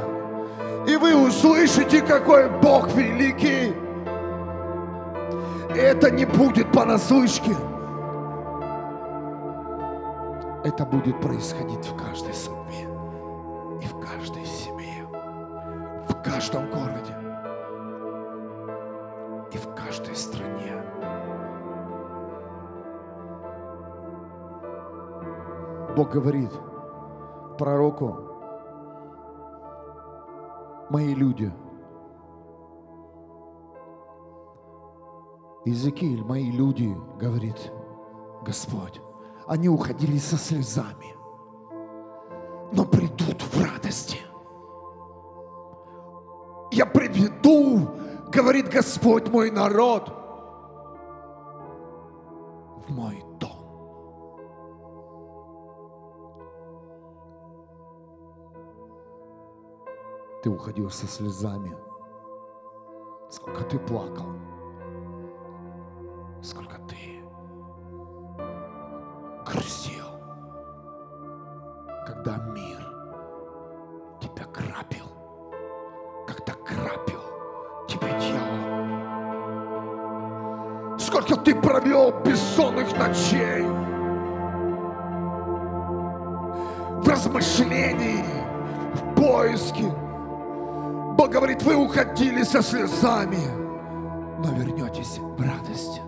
И 0.86 0.94
вы 0.94 1.16
услышите, 1.16 2.00
какой 2.00 2.48
Бог 2.48 2.92
великий. 2.92 3.74
И 5.74 5.78
это 5.78 6.12
не 6.12 6.24
будет 6.24 6.70
понаслышке. 6.70 7.56
Это 10.62 10.84
будет 10.84 11.20
происходить 11.20 11.84
в 11.86 11.96
каждой 11.96 12.34
судьбе 12.34 12.88
и 13.82 13.86
в 13.86 13.98
каждой 13.98 14.46
семье, 14.46 15.08
в 16.08 16.22
каждом 16.22 16.70
городе 16.70 17.19
Бог 26.00 26.12
говорит 26.12 26.50
пророку, 27.58 28.16
мои 30.88 31.12
люди, 31.14 31.52
Иезекииль, 35.66 36.24
мои 36.24 36.50
люди, 36.50 36.96
говорит 37.18 37.70
Господь, 38.40 39.02
они 39.46 39.68
уходили 39.68 40.16
со 40.16 40.38
слезами, 40.38 41.14
но 42.72 42.86
придут 42.86 43.42
в 43.42 43.62
радости. 43.62 44.20
Я 46.72 46.86
приведу, 46.86 47.90
говорит 48.32 48.70
Господь, 48.70 49.28
мой 49.28 49.50
народ, 49.50 50.08
в 52.88 52.90
мой 52.90 53.22
Ты 60.42 60.48
уходил 60.48 60.90
со 60.90 61.06
слезами. 61.06 61.76
Сколько 63.28 63.62
ты 63.64 63.78
плакал. 63.78 64.32
Сколько 66.42 66.78
ты 66.88 67.22
грустил. 69.44 70.06
Когда 72.06 72.38
мир 72.54 72.80
тебя 74.18 74.44
крапил. 74.46 75.04
Когда 76.26 76.54
крапил 76.54 77.20
тебя 77.86 78.18
дьявол. 78.18 78.70
Сколько 80.98 81.36
ты 81.36 81.54
провел 81.54 82.12
бессонных 82.22 82.96
ночей. 82.98 83.66
В 87.02 87.06
размышлении, 87.06 88.24
в 88.94 89.14
поиске. 89.14 89.92
Бог 91.20 91.32
говорит, 91.32 91.62
вы 91.64 91.76
уходили 91.76 92.42
со 92.42 92.62
слезами, 92.62 93.36
но 94.38 94.54
вернетесь 94.54 95.18
в 95.18 95.38
радость. 95.38 96.00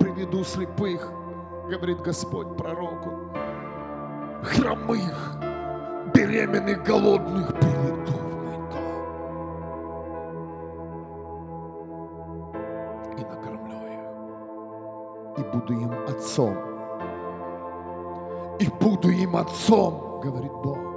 приведу 0.00 0.42
слепых, 0.42 1.12
говорит 1.70 2.00
Господь 2.00 2.56
пророку, 2.56 3.30
хромых, 4.42 5.38
беременных, 6.12 6.82
голодных 6.82 7.54
приведу 7.54 8.18
и 13.16 13.22
накормлю 13.22 13.76
их, 13.86 15.38
и 15.38 15.56
буду 15.56 15.72
им 15.72 15.92
отцом, 16.08 16.77
и 18.60 18.68
буду 18.68 19.10
им 19.10 19.36
отцом, 19.36 20.20
говорит 20.22 20.52
Бог. 20.52 20.87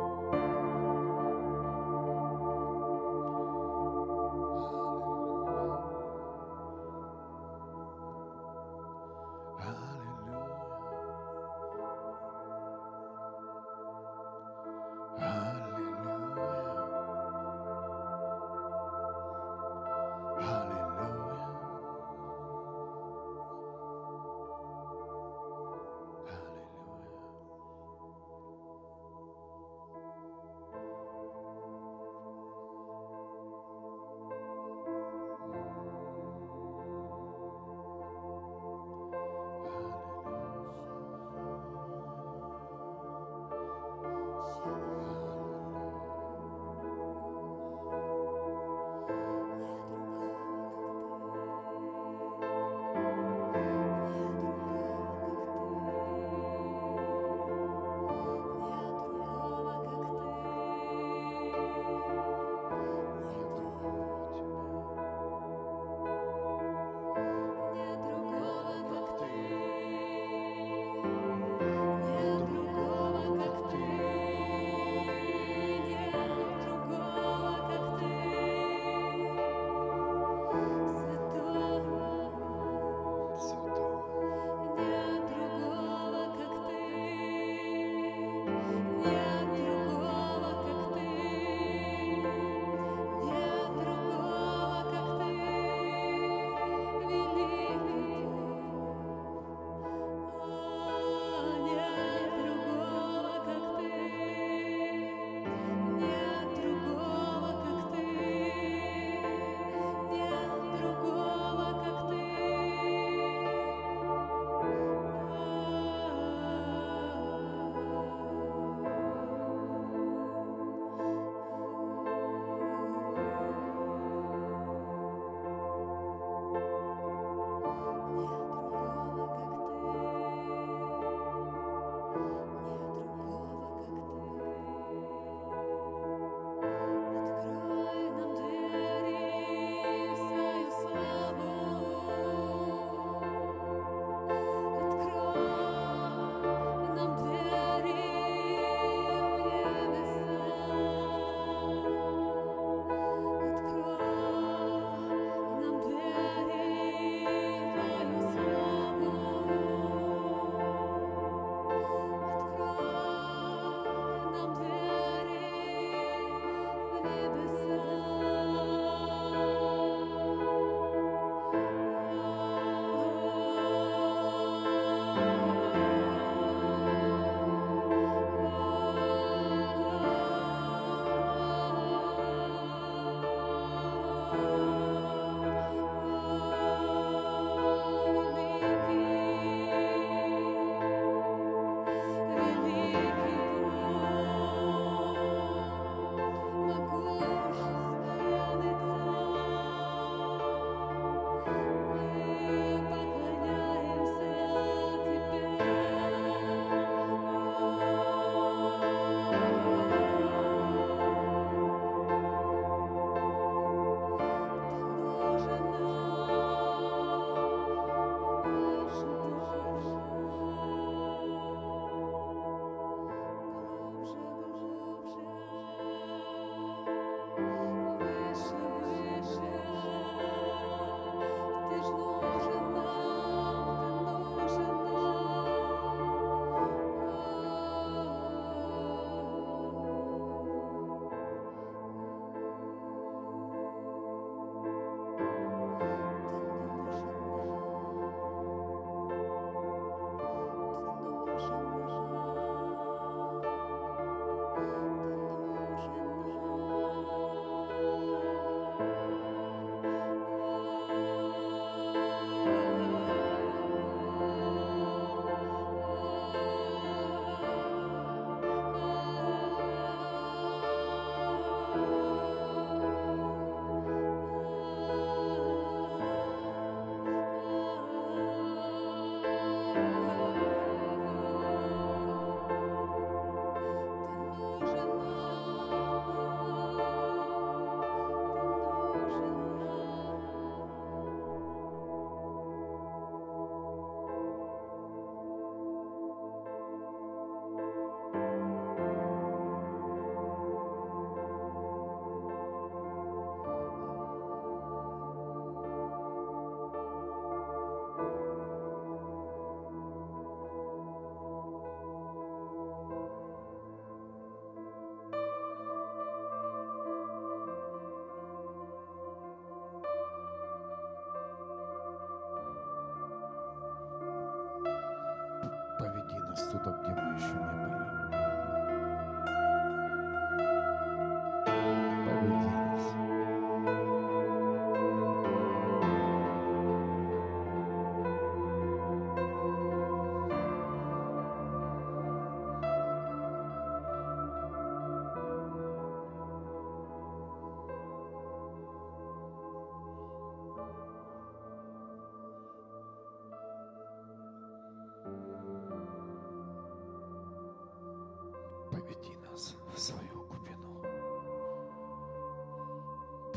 Нас 326.42 326.52
туда, 326.52 326.76
где 326.82 326.94
мы 327.02 327.16
еще 327.16 327.41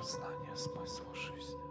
Познание 0.05 0.55
смысла 0.55 1.14
жизни. 1.14 1.64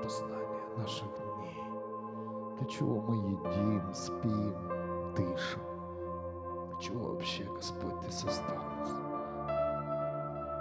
Познание 0.00 0.62
наших 0.76 1.08
дней. 1.08 1.60
Для 2.56 2.68
чего 2.68 3.00
мы 3.00 3.16
едим, 3.16 3.92
спим, 3.92 4.54
дышим? 5.16 5.62
Для 6.68 6.78
чего 6.78 7.14
вообще, 7.14 7.42
Господь, 7.46 8.00
Ты 8.02 8.12
создал 8.12 8.62
нас? 8.78 8.90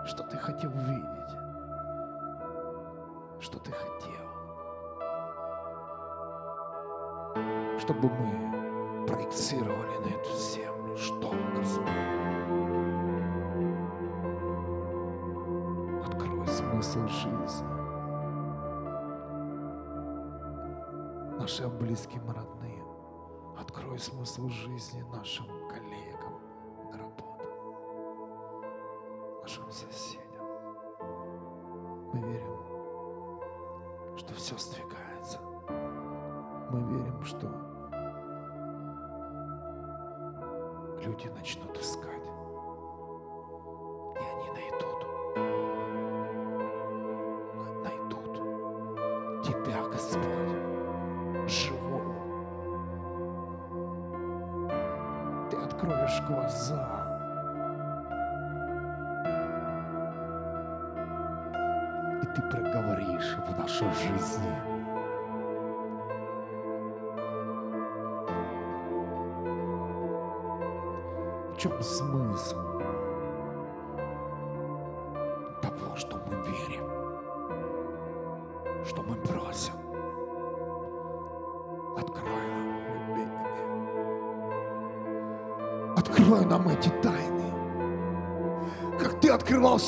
Что 0.10 0.24
Ты 0.24 0.38
хотел 0.38 0.72
видеть? 0.72 1.38
Что 3.40 3.60
Ты 3.60 3.72
хотел? 3.72 4.32
чтобы 7.82 8.10
мы 8.10 8.61
проецировали 9.06 9.98
на 9.98 10.08
эту 10.08 10.38
землю, 10.38 10.98
что, 10.98 11.34
Господь? 11.56 11.88
Открой 16.06 16.48
смысл 16.48 17.08
жизни 17.08 17.82
нашим 21.40 21.78
близким 21.78 22.30
родным. 22.30 22.86
Открой 23.58 24.00
смысл 24.00 24.50
жизни 24.50 25.04
нашим 25.12 25.46
коллегам 25.70 25.91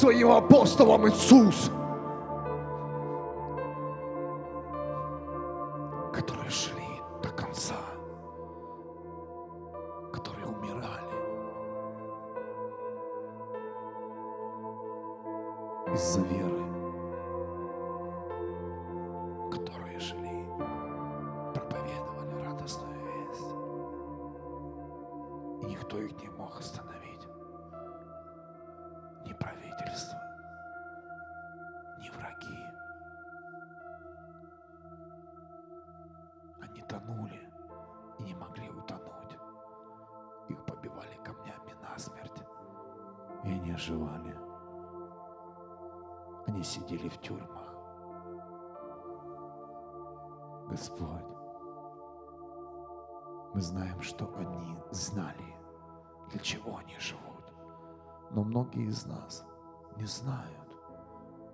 своим 0.04 0.32
апостолам 0.32 1.08
Иисус, 1.08 1.72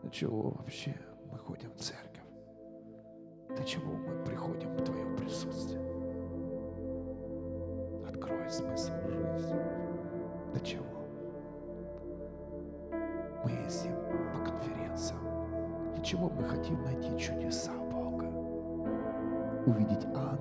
для 0.01 0.09
чего 0.11 0.51
вообще 0.51 0.95
мы 1.31 1.37
ходим 1.37 1.71
в 1.71 1.79
церковь. 1.79 2.23
Для 3.55 3.63
чего 3.63 3.93
мы 3.93 4.23
приходим 4.23 4.75
в 4.75 4.83
Твое 4.83 5.05
присутствие. 5.17 5.81
Открой 8.07 8.49
смысл 8.49 8.93
жизни. 9.07 9.55
Для 10.53 10.61
чего? 10.61 10.85
Мы 13.43 13.51
ездим 13.63 13.95
по 14.33 14.39
конференциям. 14.39 15.21
Для 15.93 16.03
чего 16.03 16.29
мы 16.29 16.43
хотим 16.43 16.81
найти 16.83 17.17
чудеса 17.17 17.71
Бога? 17.91 18.25
Увидеть 19.65 20.05
ангелов. 20.05 20.38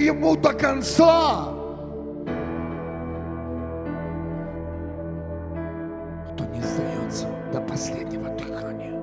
Ему 0.00 0.34
до 0.34 0.54
конца. 0.54 1.52
Кто 6.32 6.44
не 6.46 6.62
сдается 6.62 7.28
до 7.52 7.60
последнего 7.60 8.30
дыхания. 8.30 8.98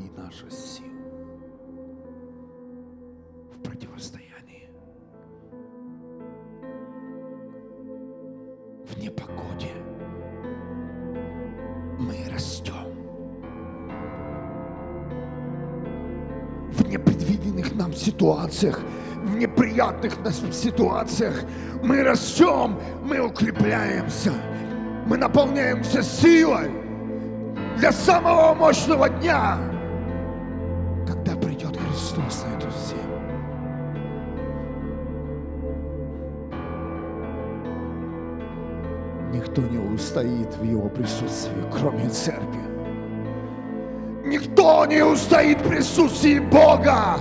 И 0.00 0.10
наша 0.16 0.50
сила 0.50 0.99
непогоде 9.00 9.68
мы 11.98 12.14
растем. 12.32 12.74
В 16.72 16.86
непредвиденных 16.86 17.74
нам 17.74 17.92
ситуациях, 17.94 18.80
в 19.16 19.36
неприятных 19.36 20.18
нас 20.20 20.42
ситуациях 20.52 21.42
мы 21.82 22.02
растем, 22.02 22.78
мы 23.02 23.20
укрепляемся, 23.20 24.32
мы 25.06 25.16
наполняемся 25.16 26.02
силой 26.02 26.70
для 27.76 27.92
самого 27.92 28.54
мощного 28.54 29.08
дня, 29.08 29.58
устоит 40.00 40.56
в 40.56 40.64
Его 40.64 40.88
присутствии, 40.88 41.62
кроме 41.70 42.08
церкви. 42.08 42.60
Никто 44.24 44.86
не 44.86 45.04
устоит 45.04 45.60
в 45.60 45.68
присутствии 45.68 46.38
Бога, 46.38 47.18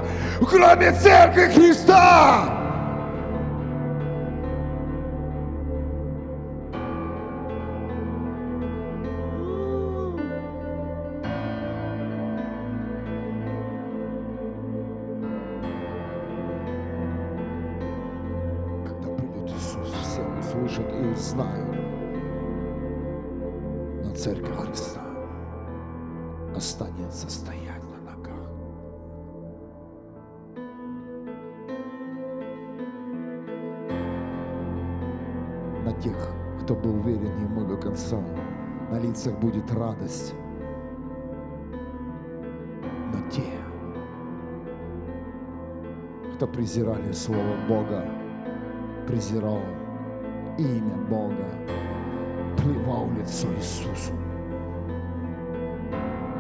кроме 0.49 0.93
церкви 0.93 1.51
Христа. 1.53 2.58
Презирали 46.69 47.11
Слово 47.13 47.55
Бога, 47.67 48.05
презирал 49.07 49.61
имя 50.59 50.95
Бога, 51.09 51.49
плевал 52.57 53.09
лицо 53.17 53.47
Иисусу. 53.57 54.13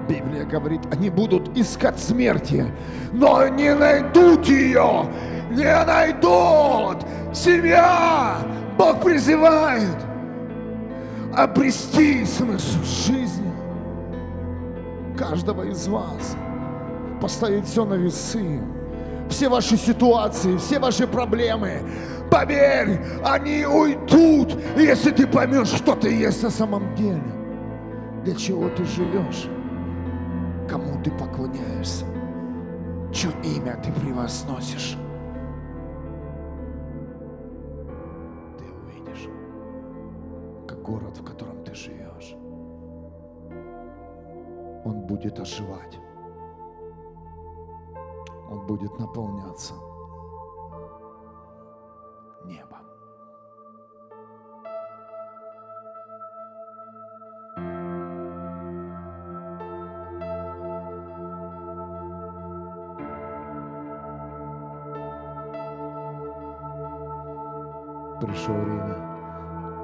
Библия 0.07 0.45
говорит, 0.45 0.81
они 0.91 1.09
будут 1.09 1.57
искать 1.57 1.97
смерти, 1.99 2.63
но 3.11 3.47
не 3.47 3.73
найдут 3.73 4.45
ее, 4.45 5.07
не 5.49 5.85
найдут. 5.85 7.03
Семья, 7.33 8.37
Бог 8.77 9.01
призывает 9.01 9.97
обрести 11.35 12.23
смысл 12.23 12.83
жизни 12.83 13.51
каждого 15.17 15.63
из 15.63 15.87
вас, 15.87 16.35
поставить 17.19 17.65
все 17.65 17.83
на 17.83 17.95
весы, 17.95 18.61
все 19.29 19.47
ваши 19.47 19.77
ситуации, 19.77 20.57
все 20.57 20.79
ваши 20.79 21.07
проблемы. 21.07 21.81
Поверь, 22.31 22.99
они 23.23 23.65
уйдут, 23.65 24.57
если 24.77 25.11
ты 25.11 25.27
поймешь, 25.27 25.69
что 25.69 25.95
ты 25.95 26.13
есть 26.13 26.43
на 26.43 26.49
самом 26.49 26.93
деле. 26.95 27.21
Для 28.23 28.35
чего 28.35 28.69
ты 28.69 28.83
живешь? 28.85 29.47
Кому 30.67 31.01
ты 31.03 31.11
поклоняешься? 31.11 32.05
Чье 33.13 33.31
имя 33.43 33.79
ты 33.83 33.91
превозносишь? 33.91 34.97
Ты 38.57 38.65
увидишь, 38.65 39.27
как 40.67 40.81
город, 40.81 41.17
в 41.17 41.23
котором 41.23 41.63
ты 41.63 41.73
живешь, 41.73 42.35
он 44.85 45.01
будет 45.07 45.39
оживать. 45.39 45.97
Он 48.49 48.65
будет 48.65 48.97
наполняться 48.97 49.75
небом. 52.45 52.79
Пришло 68.19 68.55
время 68.55 69.09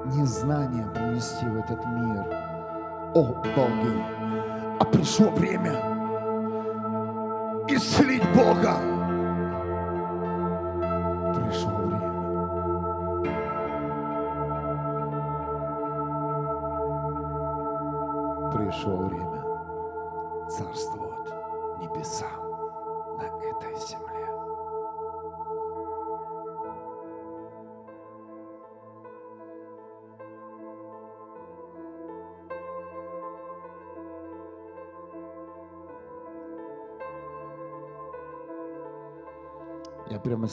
незнание 0.06 0.86
принести 0.90 1.46
в 1.46 1.56
этот 1.56 1.84
мир. 1.86 2.26
О 3.14 3.22
Боге, 3.22 4.04
а 4.78 4.84
пришло 4.84 5.30
время 5.30 5.72
исцелить 7.68 8.05
Бога. 8.36 8.85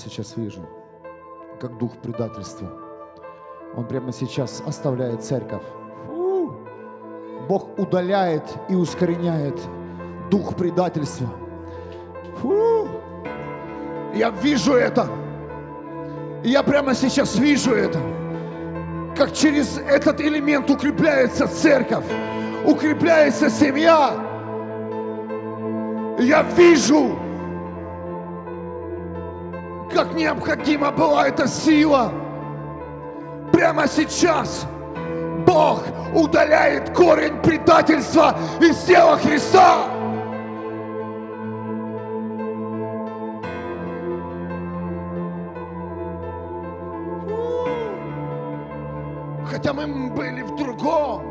Сейчас 0.04 0.36
вижу, 0.38 0.62
как 1.60 1.78
дух 1.78 1.98
предательства. 2.02 2.68
Он 3.76 3.88
прямо 3.88 4.12
сейчас 4.12 4.62
оставляет 4.66 5.24
церковь. 5.24 5.64
Бог 7.48 7.78
удаляет 7.78 8.44
и 8.70 8.76
ускореняет 8.76 9.60
дух 10.30 10.56
предательства. 10.56 11.28
Фу! 12.38 12.88
Я 14.14 14.30
вижу 14.30 14.74
это. 14.74 15.08
Я 16.44 16.64
прямо 16.64 16.94
сейчас 16.94 17.36
вижу 17.36 17.72
это. 17.72 18.00
Как 19.18 19.34
через 19.34 19.78
этот 19.78 20.22
элемент 20.22 20.70
укрепляется 20.70 21.48
церковь, 21.48 22.06
укрепляется 22.66 23.50
семья. 23.50 24.14
Я 26.20 26.44
вижу, 26.56 27.18
как 30.04 30.16
необходима 30.16 30.92
была 30.92 31.30
эта 31.30 31.48
сила. 31.48 32.12
Прямо 33.54 33.88
сейчас 33.88 34.66
Бог 35.48 35.82
удаляет 36.14 36.94
корень 36.94 37.42
предательства 37.42 38.38
из 38.60 38.78
тела 38.80 39.18
Христа. 39.18 39.86
Хотя 49.50 49.72
мы 49.72 50.10
были 50.10 50.42
в 50.42 50.58
другом, 50.58 51.24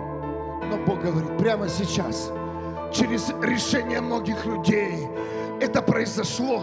но 0.70 0.78
Бог 0.86 1.02
говорит 1.02 1.36
прямо 1.36 1.68
сейчас, 1.68 2.32
через 2.90 3.28
решение 3.42 4.00
многих 4.00 4.46
людей, 4.46 5.08
это 5.60 5.82
произошло, 5.82 6.62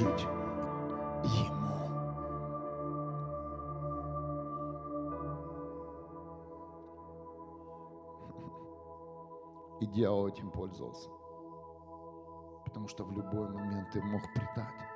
служить 0.00 0.22
Ему. 1.24 1.60
И 9.80 9.86
дьявол 9.86 10.28
этим 10.28 10.50
пользовался. 10.50 11.10
Потому 12.64 12.88
что 12.88 13.04
в 13.04 13.12
любой 13.12 13.48
момент 13.50 13.90
ты 13.90 14.02
мог 14.02 14.22
предать. 14.32 14.88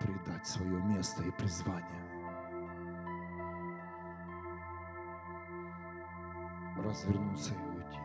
Предать 0.00 0.46
свое 0.46 0.82
место 0.82 1.22
и 1.22 1.30
призвание. 1.30 2.02
Развернуться 6.76 7.54
и 7.54 7.76
уйти. 7.76 8.00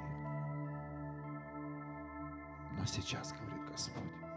Но 2.78 2.86
сейчас, 2.86 3.34
говорит 3.34 3.70
Господь, 3.70 4.31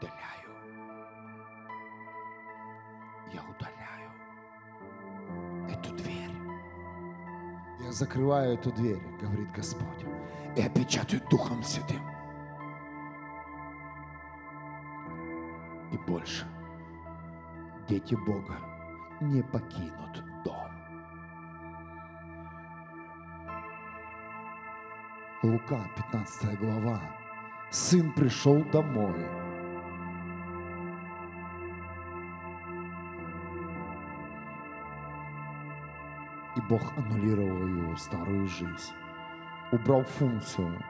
удаляю. 0.00 0.50
Я 3.32 3.42
удаляю 3.42 4.10
эту 5.70 5.94
дверь. 5.94 6.30
Я 7.80 7.92
закрываю 7.92 8.54
эту 8.54 8.72
дверь, 8.72 9.02
говорит 9.20 9.50
Господь, 9.52 10.04
и 10.56 10.62
опечатаю 10.62 11.22
Духом 11.30 11.62
Святым. 11.62 12.02
И 15.92 15.98
больше 16.06 16.46
дети 17.88 18.14
Бога 18.14 18.56
не 19.20 19.42
покинут 19.42 20.24
дом. 20.44 20.70
Лука, 25.42 25.80
15 25.96 26.58
глава. 26.60 27.00
Сын 27.70 28.12
пришел 28.12 28.62
домой. 28.72 29.39
И 36.56 36.60
Бог 36.68 36.80
аннулировал 36.96 37.66
его 37.66 37.96
старую 37.96 38.46
жизнь. 38.48 38.92
Убрал 39.72 40.02
функцию 40.02 40.82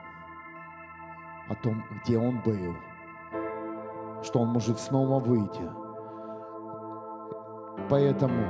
о 1.49 1.55
том, 1.55 1.83
где 2.03 2.17
он 2.17 2.39
был, 2.39 2.75
что 4.23 4.39
он 4.39 4.49
может 4.49 4.79
снова 4.79 5.19
выйти. 5.19 5.69
Поэтому 7.89 8.43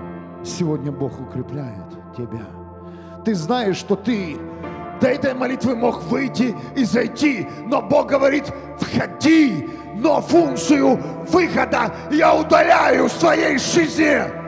сегодня 0.44 0.92
Бог 0.92 1.20
укрепляет 1.20 2.16
тебя. 2.16 2.46
Ты 3.26 3.36
знаешь, 3.36 3.78
что 3.78 3.96
ты 3.96 4.38
до 5.02 5.08
этой 5.08 5.34
молитвы 5.34 5.76
мог 5.76 6.02
выйти 6.04 6.56
и 6.76 6.84
зайти, 6.84 7.48
но 7.66 7.82
Бог 7.82 8.08
говорит, 8.08 8.52
входи, 8.80 9.68
но 9.96 10.22
функцию 10.22 10.98
выхода 11.28 11.94
я 12.12 12.36
удаляю 12.36 13.08
в 13.08 13.12
своей 13.12 13.58
жизни. 13.58 14.41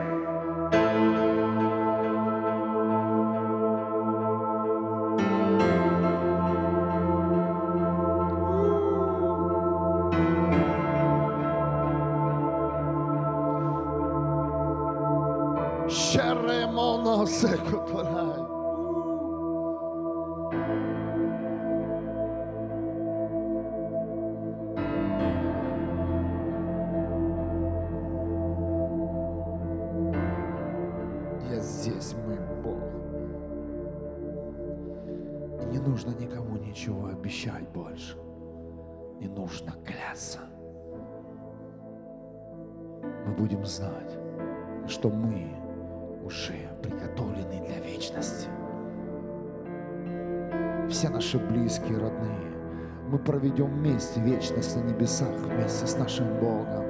Вместе 53.84 54.18
вечность 54.20 54.76
на 54.76 54.80
небесах 54.80 55.28
вместе 55.28 55.86
с 55.86 55.96
нашим 55.96 56.26
Богом. 56.38 56.84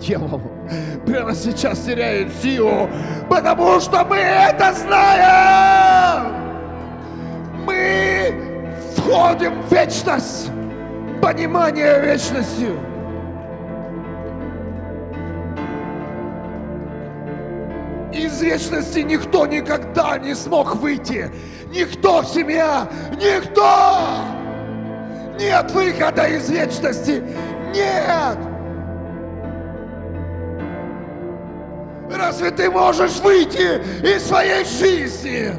Дьявол 0.00 0.40
прямо 1.04 1.34
сейчас 1.34 1.80
теряет 1.80 2.32
силу, 2.42 2.88
потому 3.28 3.78
что 3.78 4.04
мы 4.06 4.16
это 4.16 4.72
знаем. 4.72 6.32
Мы 7.66 8.34
входим 8.96 9.60
в 9.62 9.72
вечность, 9.72 10.50
понимание 11.20 12.00
вечности. 12.00 12.70
Из 18.36 18.42
вечности 18.42 18.98
никто 18.98 19.46
никогда 19.46 20.18
не 20.18 20.34
смог 20.34 20.76
выйти. 20.76 21.30
Никто, 21.70 22.22
семья, 22.22 22.86
никто! 23.12 23.96
Нет 25.40 25.70
выхода 25.70 26.26
из 26.26 26.50
вечности! 26.50 27.22
Нет! 27.74 28.36
Разве 32.14 32.50
ты 32.50 32.70
можешь 32.70 33.20
выйти 33.20 33.80
из 34.04 34.26
своей 34.26 34.66
жизни, 34.66 35.52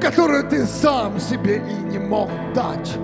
которую 0.00 0.48
ты 0.48 0.66
сам 0.66 1.18
себе 1.18 1.56
и 1.56 1.74
не 1.90 1.98
мог 1.98 2.30
дать? 2.54 2.96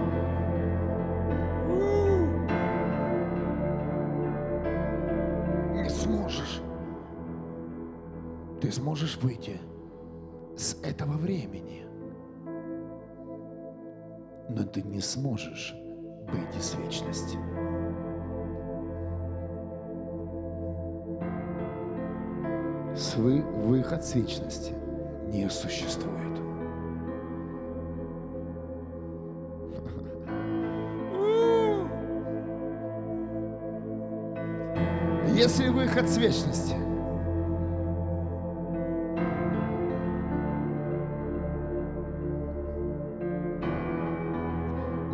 Ты 8.61 8.73
сможешь 8.73 9.17
выйти 9.19 9.61
с 10.57 10.75
этого 10.83 11.13
времени. 11.13 11.87
Но 14.49 14.65
ты 14.65 14.83
не 14.83 15.01
сможешь 15.01 15.77
быть 16.27 16.57
из 16.57 16.75
вечности. 16.75 17.39
Свы 22.97 23.43
выход 23.43 24.05
с 24.05 24.17
вечности 24.17 24.73
не 25.29 25.49
существует. 25.49 26.17
Если 35.37 35.69
выход 35.69 36.09
с 36.09 36.17
вечности 36.17 36.88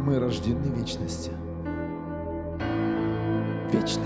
мы 0.04 0.18
рождены 0.18 0.66
вечности. 0.66 1.30
Вечно. 3.72 4.04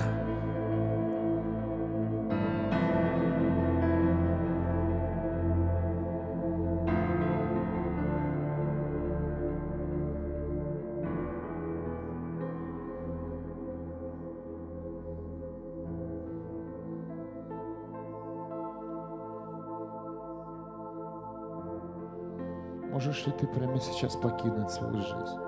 Можешь 22.93 23.27
ли 23.27 23.33
ты 23.33 23.47
прямо 23.49 23.81
сейчас 23.81 24.17
покинуть 24.17 24.71
свою 24.71 25.01
жизнь? 25.03 25.48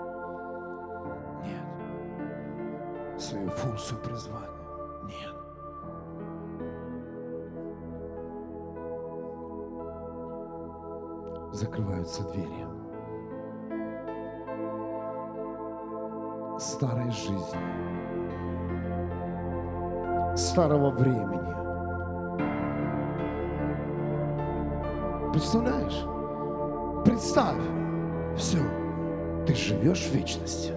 Функцию 3.61 4.01
призвания? 4.01 4.49
Нет. 5.05 5.35
Закрываются 11.53 12.23
двери. 12.31 12.67
Старой 16.59 17.11
жизни. 17.11 17.61
Старого 20.37 20.91
времени. 20.91 21.51
Представляешь? 25.33 26.05
Представь, 27.05 27.63
все, 28.37 28.59
ты 29.47 29.55
живешь 29.55 30.07
в 30.07 30.15
вечности, 30.15 30.73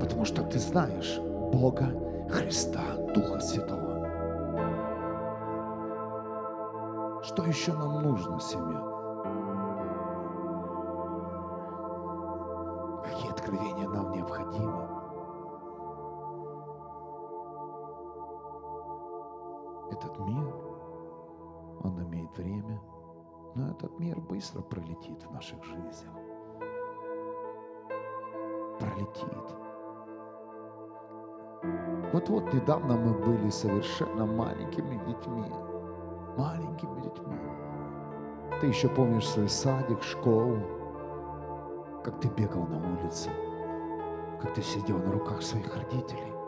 потому 0.00 0.24
что 0.24 0.42
ты 0.42 0.58
знаешь 0.58 1.18
Бога, 1.52 1.92
Христа, 2.30 2.96
Духа 3.12 3.40
Святого. 3.40 3.90
Что 7.22 7.44
еще 7.44 7.72
нам 7.72 8.02
нужно, 8.02 8.38
семья? 8.40 8.80
Какие 13.04 13.30
откровения 13.30 13.88
нам 13.88 14.12
необходимы? 14.12 14.88
Этот 19.90 20.18
мир, 20.20 20.54
он 21.82 22.02
имеет 22.04 22.36
время, 22.38 22.80
но 23.56 23.70
этот 23.70 23.98
мир 23.98 24.20
быстро 24.20 24.62
пролетит 24.62 25.22
в 25.24 25.32
наших 25.32 25.64
жизнях. 25.64 26.14
Пролетит. 28.78 29.69
Вот-вот 32.12 32.52
недавно 32.52 32.96
мы 32.96 33.14
были 33.14 33.50
совершенно 33.50 34.26
маленькими 34.26 35.00
детьми. 35.06 35.52
Маленькими 36.36 37.00
детьми. 37.02 37.38
Ты 38.60 38.66
еще 38.66 38.88
помнишь 38.88 39.28
свой 39.28 39.48
садик, 39.48 40.02
школу, 40.02 40.58
как 42.04 42.18
ты 42.20 42.28
бегал 42.28 42.66
на 42.66 42.78
улице, 42.78 43.30
как 44.40 44.54
ты 44.54 44.62
сидел 44.62 44.98
на 44.98 45.12
руках 45.12 45.40
своих 45.42 45.76
родителей. 45.76 46.39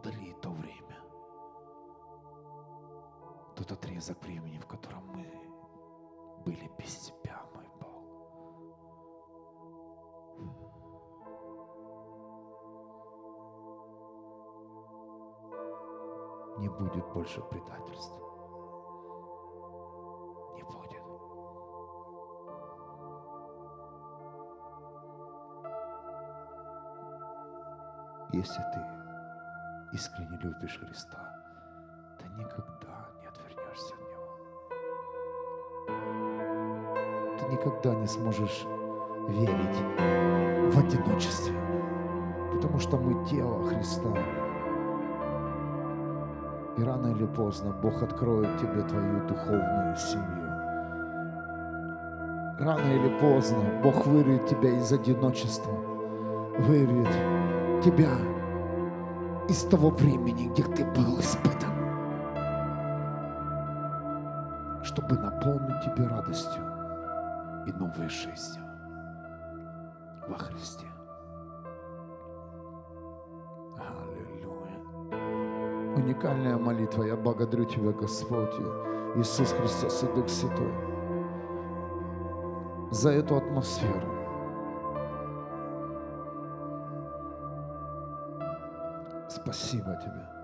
Удали 0.00 0.32
то 0.40 0.48
время, 0.48 0.96
тот 3.54 3.70
отрезок 3.70 4.22
времени, 4.22 4.58
в 4.58 4.66
котором 4.66 5.06
мы 5.08 5.26
были 6.42 6.70
без 6.78 6.96
Тебя, 6.96 7.42
мой 7.54 7.68
Бог. 7.78 8.02
Не 16.60 16.68
будет 16.70 17.06
больше 17.12 17.42
предательства. 17.42 18.18
Не 20.54 20.62
будет. 20.62 21.04
Если 28.32 28.62
ты 28.72 28.99
искренне 29.92 30.38
любишь 30.38 30.78
Христа, 30.78 31.36
ты 32.18 32.24
никогда 32.38 33.08
не 33.20 33.26
отвернешься 33.26 33.94
от 33.94 34.00
Него. 34.10 34.28
Ты 37.38 37.46
никогда 37.46 37.94
не 37.94 38.06
сможешь 38.06 38.66
верить 39.28 39.82
в 40.72 40.78
одиночестве, 40.78 41.54
потому 42.52 42.78
что 42.78 42.96
мы 42.98 43.24
тело 43.26 43.66
Христа. 43.66 44.14
И 46.76 46.82
рано 46.84 47.08
или 47.08 47.26
поздно 47.26 47.72
Бог 47.72 48.02
откроет 48.02 48.58
тебе 48.58 48.82
твою 48.82 49.26
духовную 49.26 49.96
семью. 49.96 50.50
Рано 52.60 52.86
или 52.92 53.18
поздно 53.18 53.80
Бог 53.82 54.06
вырвет 54.06 54.46
тебя 54.46 54.70
из 54.76 54.92
одиночества, 54.92 55.72
вырвет 56.58 57.10
тебя 57.82 58.10
из 59.50 59.64
того 59.64 59.90
времени, 59.90 60.48
где 60.48 60.62
ты 60.62 60.84
был 60.84 61.18
испытан, 61.18 61.74
чтобы 64.84 65.16
наполнить 65.16 65.80
тебя 65.80 66.08
радостью 66.08 66.62
и 67.66 67.72
новой 67.72 68.08
жизнью 68.08 68.64
во 70.28 70.38
Христе. 70.38 70.86
Аллилуйя. 73.76 74.78
Уникальная 75.96 76.56
молитва. 76.56 77.02
Я 77.02 77.16
благодарю 77.16 77.64
Тебя, 77.64 77.90
Господь, 77.90 78.54
Иисус 79.16 79.50
Христос 79.50 80.04
и 80.04 80.06
Дух 80.14 80.28
Святой, 80.28 80.72
за 82.92 83.10
эту 83.10 83.36
атмосферу. 83.36 84.19
Спасибо 89.52 89.96
Тебе, 89.96 90.39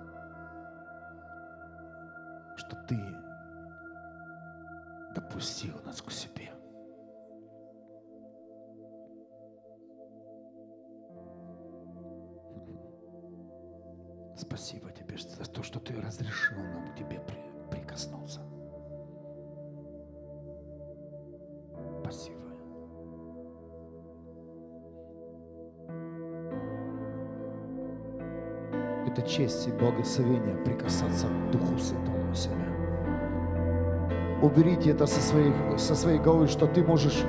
это 34.96 35.06
со, 35.06 35.20
своих, 35.20 35.54
со 35.76 35.94
своей 35.94 36.18
головы, 36.18 36.46
что 36.46 36.66
ты 36.66 36.82
можешь, 36.82 37.22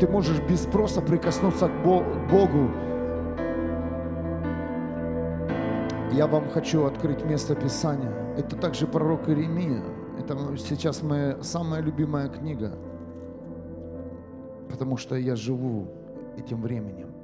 ты 0.00 0.08
можешь 0.08 0.40
без 0.40 0.62
спроса 0.62 1.02
прикоснуться 1.02 1.68
к 1.68 1.84
Богу. 1.84 2.70
Я 6.12 6.26
вам 6.26 6.48
хочу 6.48 6.84
открыть 6.84 7.22
место 7.24 7.54
Писания. 7.54 8.10
Это 8.38 8.56
также 8.56 8.86
пророк 8.86 9.28
Иеремия. 9.28 9.82
Это 10.18 10.38
сейчас 10.56 11.02
моя 11.02 11.42
самая 11.42 11.82
любимая 11.82 12.28
книга. 12.28 12.72
Потому 14.70 14.96
что 14.96 15.16
я 15.16 15.36
живу 15.36 15.88
этим 16.38 16.62
временем. 16.62 17.23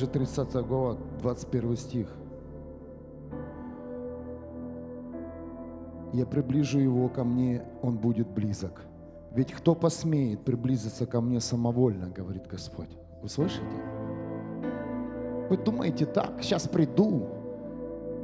Также 0.00 0.12
30 0.12 0.66
глава, 0.66 0.96
21 1.20 1.76
стих. 1.76 2.08
Я 6.14 6.24
приближу 6.24 6.78
его 6.78 7.10
ко 7.10 7.22
мне, 7.22 7.62
он 7.82 7.98
будет 7.98 8.26
близок. 8.26 8.80
Ведь 9.32 9.52
кто 9.52 9.74
посмеет 9.74 10.42
приблизиться 10.42 11.04
ко 11.04 11.20
мне 11.20 11.38
самовольно, 11.38 12.08
говорит 12.08 12.46
Господь. 12.46 12.88
Вы 13.20 13.28
слышите? 13.28 13.66
Вы 15.50 15.58
думаете 15.58 16.06
так, 16.06 16.32
сейчас 16.40 16.66
приду, 16.66 17.28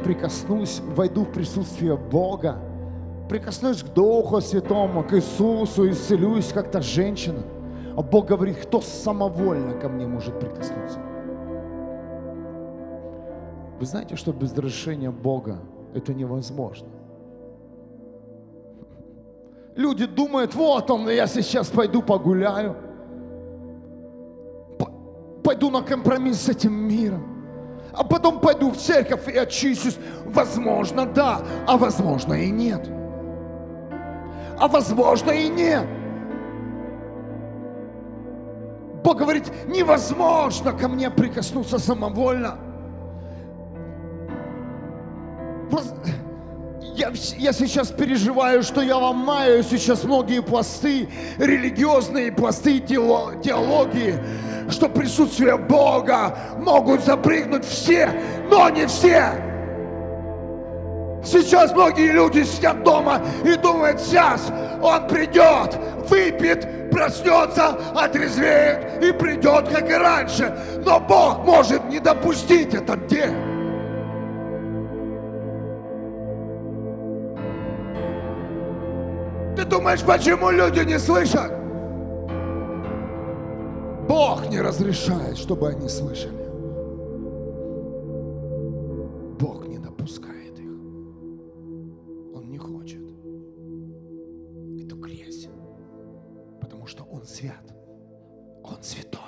прикоснусь, 0.03 0.81
войду 0.97 1.25
в 1.25 1.33
присутствие 1.33 1.99
Бога, 1.99 2.57
прикоснусь 3.29 3.83
к 3.83 3.93
Духу 3.93 4.41
Святому, 4.41 5.05
к 5.05 5.13
Иисусу, 5.13 5.91
исцелюсь, 5.91 6.53
как 6.55 6.71
то 6.71 6.81
женщина. 6.81 7.43
А 7.95 8.01
Бог 8.01 8.29
говорит, 8.29 8.57
кто 8.57 8.81
самовольно 8.81 9.75
ко 9.75 9.91
мне 9.91 10.07
может 10.07 10.41
прикоснуться? 10.41 11.06
Вы 13.79 13.87
знаете, 13.87 14.17
что 14.17 14.33
без 14.33 14.53
разрешения 14.53 15.11
Бога 15.11 15.59
это 15.95 16.15
невозможно. 16.15 16.89
Люди 19.75 20.07
думают, 20.07 20.55
вот 20.55 20.91
он, 20.91 21.09
я 21.11 21.27
сейчас 21.27 21.69
пойду 21.69 22.01
погуляю, 22.01 22.77
пойду 25.45 25.71
на 25.71 25.83
компромисс 25.83 26.41
с 26.41 26.49
этим 26.49 26.73
миром, 26.73 27.45
а 27.93 28.03
потом 28.03 28.41
пойду 28.41 28.71
в 28.71 28.79
церковь 28.79 29.29
и 29.29 29.37
очищусь. 29.37 29.99
Возможно, 30.25 31.05
да, 31.05 31.43
а 31.67 31.77
возможно 31.77 32.33
и 32.33 32.51
нет. 32.51 32.89
А 34.59 34.67
возможно 34.67 35.31
и 35.31 35.49
нет. 35.49 35.87
Бог 39.05 39.19
говорит, 39.19 39.45
невозможно 39.69 40.73
ко 40.73 40.89
мне 40.89 41.11
прикоснуться 41.11 41.79
самовольно. 41.79 42.59
Я, 46.97 47.13
я 47.37 47.53
сейчас 47.53 47.89
переживаю, 47.89 48.63
что 48.63 48.81
я 48.81 48.97
ломаю 48.97 49.63
сейчас 49.63 50.05
многие 50.05 50.41
пласты, 50.41 51.09
религиозные 51.37 52.33
пласты 52.33 52.79
тео- 52.81 53.39
теологии, 53.43 54.19
что 54.71 54.89
присутствие 54.89 55.59
Бога 55.59 56.39
могут 56.59 57.05
запрыгнуть 57.05 57.67
все, 57.67 58.11
но 58.51 58.71
не 58.71 58.87
все. 58.87 59.25
Сейчас 61.23 61.73
многие 61.73 62.13
люди 62.13 62.45
сидят 62.45 62.83
дома 62.83 63.21
и 63.45 63.57
думают, 63.57 64.01
сейчас 64.01 64.51
он 64.81 65.07
придет, 65.09 65.77
выпьет, 66.09 66.91
проснется, 66.91 67.77
отрезвеет 67.95 69.03
и 69.05 69.13
придет, 69.13 69.69
как 69.69 69.91
и 69.91 69.95
раньше. 69.95 70.57
Но 70.85 71.01
Бог 71.01 71.45
может 71.45 71.85
не 71.91 71.99
допустить 71.99 72.73
этот 72.73 73.07
день. 73.09 73.35
Думаешь, 79.69 80.03
почему 80.03 80.51
люди 80.51 80.81
не 80.81 80.99
слышат? 80.99 81.53
Бог 84.09 84.49
не 84.49 84.61
разрешает, 84.61 85.37
чтобы 85.37 85.69
они 85.69 85.89
слышали. 85.89 86.47
Бог 89.39 89.67
не 89.67 89.79
допускает 89.79 90.59
их. 90.59 90.71
Он 92.35 92.49
не 92.49 92.59
хочет 92.59 93.03
эту 94.81 94.97
грязь, 94.97 95.49
потому 96.61 96.87
что 96.87 97.05
Он 97.05 97.25
свят, 97.25 97.75
Он 98.63 98.83
святой. 98.83 99.21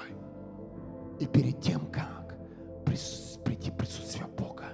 И 1.19 1.27
перед 1.27 1.61
тем, 1.61 1.81
как 1.93 2.37
прийти 3.45 3.71
присутствие 3.71 4.27
Бога, 4.39 4.65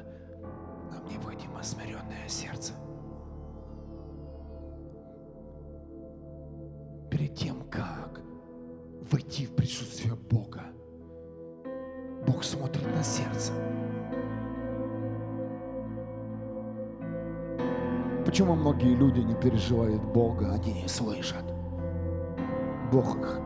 нам 0.93 1.09
необходимо 1.09 1.62
смиренное 1.62 2.29
сердце. 2.29 2.73
Войти 9.15 9.47
в 9.47 9.55
присутствие 9.55 10.17
Бога, 10.17 10.62
Бог 12.27 12.43
смотрит 12.43 12.85
на 12.97 13.03
сердце. 13.05 13.53
Почему 18.27 18.57
многие 18.57 18.93
люди 18.97 19.21
не 19.21 19.37
переживают 19.37 20.03
Бога, 20.03 20.53
они 20.53 20.83
не 20.83 20.89
слышат? 20.89 21.45
Бог 22.91 23.17
их 23.17 23.41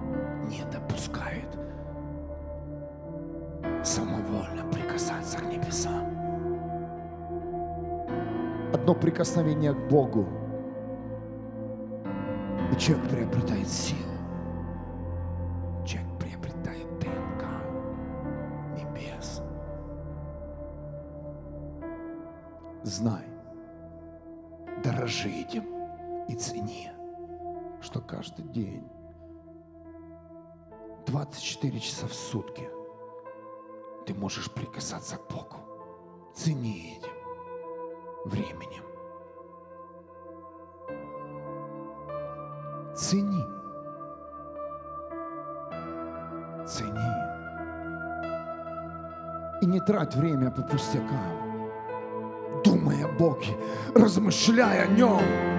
не 0.48 0.62
допускает 0.72 1.58
самовольно 3.84 4.64
прикасаться 4.72 5.36
к 5.36 5.52
небесам. 5.52 6.06
Одно 8.72 8.94
прикосновение 8.94 9.74
к 9.74 9.88
Богу 9.90 10.26
и 12.72 12.78
человек 12.78 13.10
приобретает 13.10 13.68
силу. 13.68 14.17
Знай, 22.88 23.26
дорожи 24.82 25.28
этим 25.28 25.62
и 26.26 26.34
цени, 26.34 26.90
что 27.82 28.00
каждый 28.00 28.46
день 28.46 28.88
24 31.06 31.80
часа 31.80 32.06
в 32.06 32.14
сутки 32.14 32.66
ты 34.06 34.14
можешь 34.14 34.50
прикасаться 34.50 35.18
к 35.18 35.28
Богу. 35.30 35.58
Цени 36.34 36.96
этим 36.96 37.12
временем. 38.24 38.84
Цени. 42.96 43.44
Цени. 46.66 47.12
И 49.60 49.66
не 49.66 49.80
трать 49.80 50.16
время 50.16 50.50
по 50.50 50.62
пустякам. 50.62 51.47
Думай 52.88 53.04
о 53.04 53.08
Боге, 53.08 53.54
размышляй 53.94 54.82
о 54.82 54.86
Нем. 54.86 55.57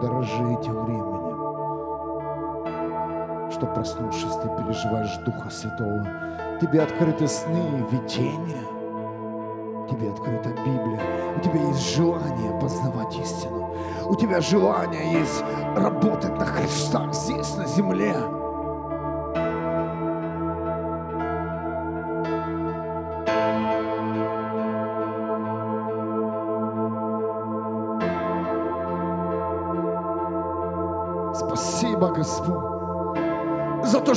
Дорожи 0.00 0.52
этим 0.52 0.84
временем, 0.84 1.36
что 3.50 3.66
проснувшись, 3.66 4.34
ты 4.42 4.48
переживаешь 4.48 5.16
Духа 5.24 5.48
Святого. 5.48 6.06
Тебе 6.60 6.82
открыты 6.82 7.26
сны, 7.26 7.84
видения. 7.90 8.66
Тебе 9.88 10.10
открыта 10.10 10.50
Библия. 10.50 11.00
У 11.36 11.40
тебя 11.40 11.62
есть 11.68 11.96
желание 11.96 12.60
познавать 12.60 13.16
истину. 13.16 13.74
У 14.06 14.14
тебя 14.16 14.40
желание 14.42 15.20
есть 15.20 15.42
работать 15.74 16.38
на 16.38 16.44
Христах 16.44 17.14
здесь, 17.14 17.56
на 17.56 17.66
земле. 17.66 18.14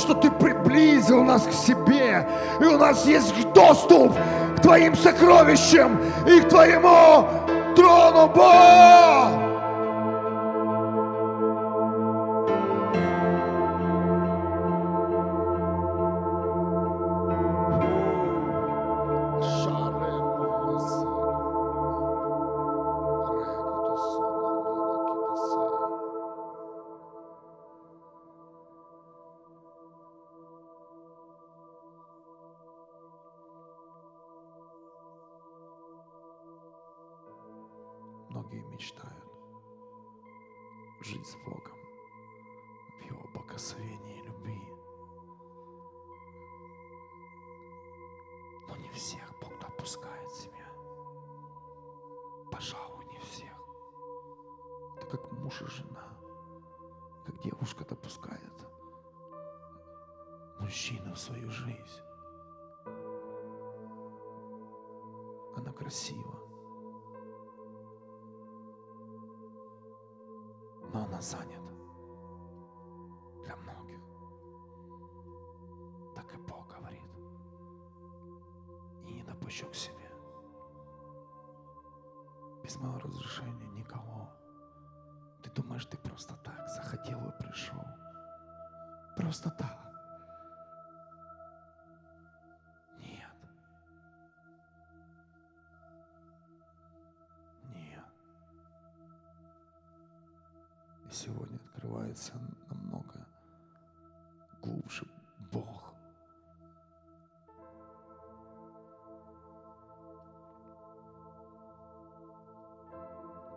Что 0.00 0.14
Ты 0.14 0.30
приблизил 0.30 1.22
нас 1.22 1.42
к 1.42 1.52
себе, 1.52 2.26
и 2.60 2.64
у 2.64 2.78
нас 2.78 3.06
есть 3.06 3.34
доступ 3.52 4.14
к 4.56 4.62
Твоим 4.62 4.96
сокровищам 4.96 6.00
и 6.26 6.40
к 6.40 6.48
Твоему 6.48 7.28
трону, 7.76 8.28
Бог! 8.34 9.49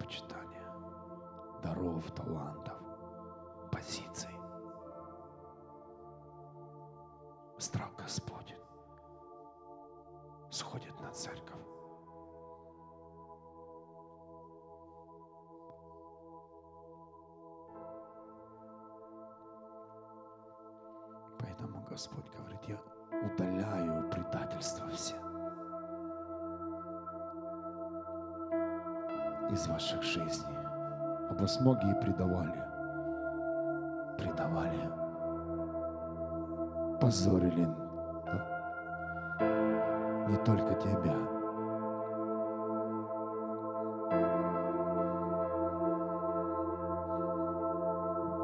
Почитание 0.04 0.68
даров, 1.64 2.12
талантов, 2.12 2.78
позиций. 3.72 4.36
Страх 7.58 7.96
Господень 7.96 8.60
сходит 10.52 11.00
на 11.00 11.10
церковь. 11.14 11.62
Из 29.54 29.68
ваших 29.68 30.02
жизней. 30.02 30.58
А 31.30 31.34
вас 31.34 31.60
многие 31.60 31.94
предавали, 32.02 32.64
предавали, 34.18 34.90
позорили 37.00 37.68
не 40.28 40.38
только 40.38 40.74
тебя. 40.76 41.16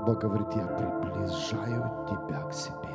Бог 0.06 0.20
говорит, 0.22 0.54
я 0.54 0.66
приближаю 0.66 2.06
тебя 2.08 2.42
к 2.44 2.54
себе. 2.54 2.90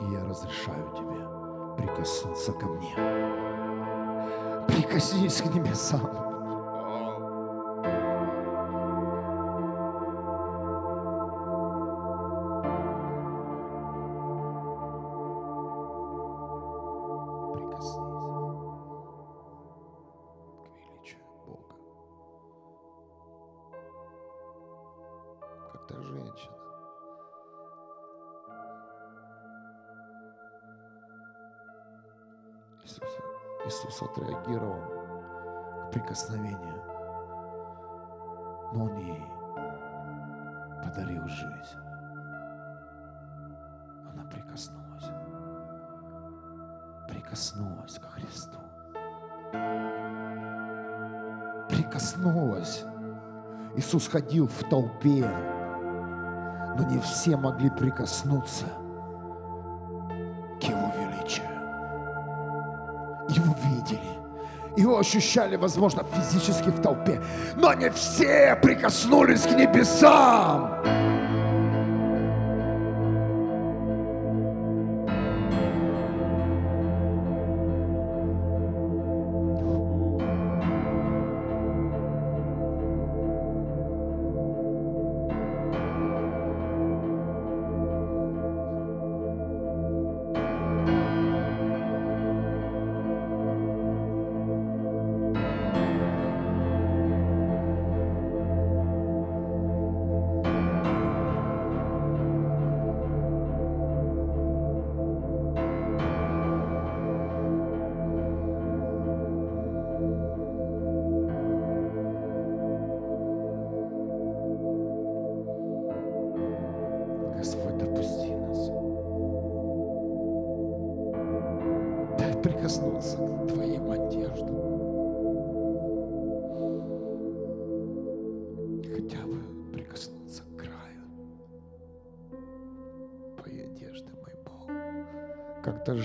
И 0.00 0.12
я 0.12 0.24
разрешаю 0.24 0.90
тебе 0.94 1.45
прикоснуться 1.76 2.52
ко 2.52 2.66
мне. 2.66 2.94
Прикоснись 4.68 5.40
к 5.42 5.54
небесам. 5.54 6.25
Ходил 54.16 54.48
в 54.48 54.66
толпе, 54.70 55.30
но 56.78 56.88
не 56.90 56.98
все 57.00 57.36
могли 57.36 57.68
прикоснуться 57.68 58.64
к 60.58 60.64
Его 60.64 60.90
величию. 60.98 61.44
Его 63.28 63.54
видели, 63.66 64.00
его 64.74 64.98
ощущали, 64.98 65.56
возможно, 65.56 66.02
физически 66.14 66.70
в 66.70 66.80
толпе, 66.80 67.20
но 67.56 67.74
не 67.74 67.90
все 67.90 68.58
прикоснулись 68.62 69.42
к 69.42 69.50
небесам. 69.50 70.95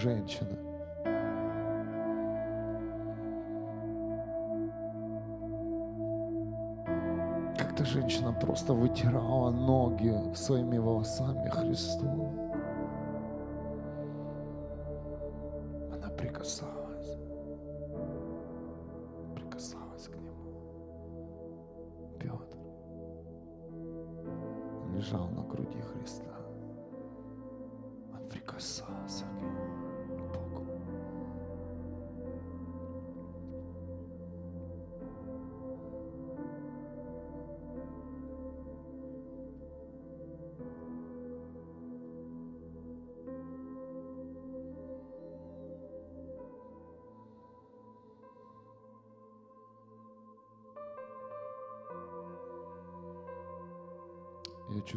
Женщина. 0.01 0.57
Как 7.57 7.75
та 7.75 7.85
женщина 7.85 8.33
просто 8.33 8.73
вытирала 8.73 9.51
ноги 9.51 10.15
своими 10.35 10.79
волосами 10.79 11.49
Христу. 11.49 12.50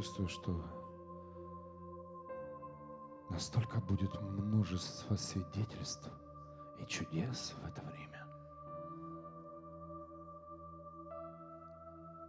Чувствую, 0.05 0.28
что 0.28 0.55
настолько 3.31 3.81
будет 3.81 4.20
множество 4.20 5.16
свидетельств 5.16 6.10
и 6.78 6.85
чудес 6.85 7.55
в 7.62 7.66
это 7.66 7.81
время. 7.81 8.26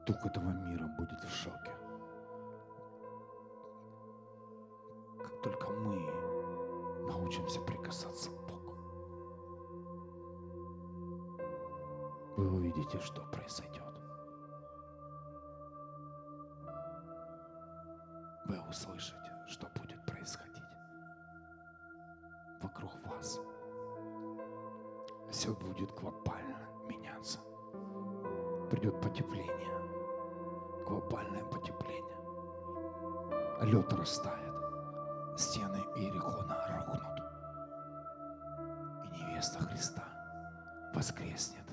Дух 0.07 0.25
этого 0.25 0.51
мира 0.51 0.87
будет 0.97 1.21
в 1.21 1.29
шоке. 1.29 1.73
Как 5.19 5.41
только 5.41 5.69
мы 5.71 5.97
научимся 7.11 7.59
прикасаться 7.59 8.29
к 8.29 8.41
Богу, 8.47 8.77
вы 12.37 12.51
увидите, 12.53 13.01
что 13.01 13.21
произойдет. 13.23 13.84
Вокруг 22.75 23.07
вас. 23.07 23.39
Все 25.29 25.53
будет 25.53 25.91
глобально 25.91 26.67
меняться. 26.87 27.39
Придет 28.69 28.99
потепление, 29.01 30.83
глобальное 30.85 31.43
потепление. 31.45 32.03
Лед 33.61 33.91
растает, 33.93 34.55
стены 35.37 35.77
Иерихона 35.95 36.85
рухнут. 36.87 37.19
И 39.05 39.23
невеста 39.23 39.59
Христа 39.59 40.03
воскреснет 40.93 41.64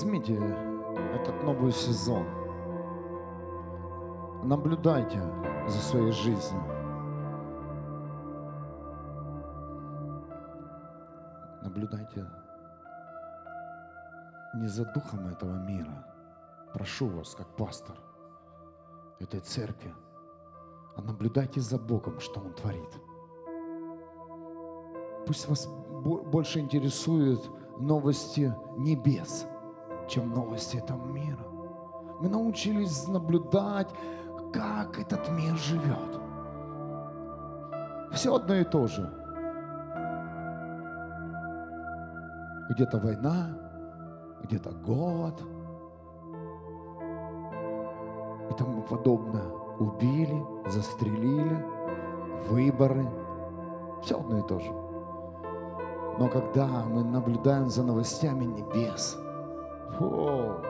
Возьмите 0.00 0.34
этот 1.12 1.42
новый 1.42 1.70
сезон. 1.72 2.24
Наблюдайте 4.42 5.20
за 5.68 5.78
своей 5.78 6.10
жизнью. 6.12 6.62
Наблюдайте 11.62 12.24
не 14.54 14.68
за 14.68 14.86
духом 14.94 15.28
этого 15.28 15.52
мира. 15.66 16.02
Прошу 16.72 17.08
вас, 17.08 17.34
как 17.34 17.46
пастор 17.48 17.96
этой 19.18 19.40
церкви, 19.40 19.94
а 20.96 21.02
наблюдайте 21.02 21.60
за 21.60 21.78
Богом, 21.78 22.20
что 22.20 22.40
Он 22.40 22.54
творит. 22.54 22.98
Пусть 25.26 25.46
вас 25.46 25.66
бо- 25.66 26.22
больше 26.22 26.58
интересуют 26.60 27.50
новости 27.78 28.50
небес, 28.78 29.46
чем 30.10 30.30
новости 30.30 30.76
этого 30.76 31.04
мира. 31.06 31.44
Мы 32.20 32.28
научились 32.28 33.06
наблюдать, 33.06 33.88
как 34.52 34.98
этот 34.98 35.30
мир 35.30 35.56
живет. 35.56 36.20
Все 38.12 38.34
одно 38.34 38.56
и 38.56 38.64
то 38.64 38.86
же. 38.88 39.08
Где-то 42.70 42.98
война, 42.98 43.56
где-то 44.42 44.70
голод 44.70 45.40
и 48.50 48.54
тому 48.54 48.82
подобное. 48.82 49.46
Убили, 49.78 50.44
застрелили, 50.66 51.64
выборы. 52.48 53.08
Все 54.02 54.18
одно 54.18 54.38
и 54.38 54.42
то 54.42 54.58
же. 54.58 54.72
Но 56.18 56.28
когда 56.28 56.66
мы 56.66 57.02
наблюдаем 57.02 57.70
за 57.70 57.82
новостями 57.82 58.44
небес, 58.44 59.16
фу, 59.96 60.60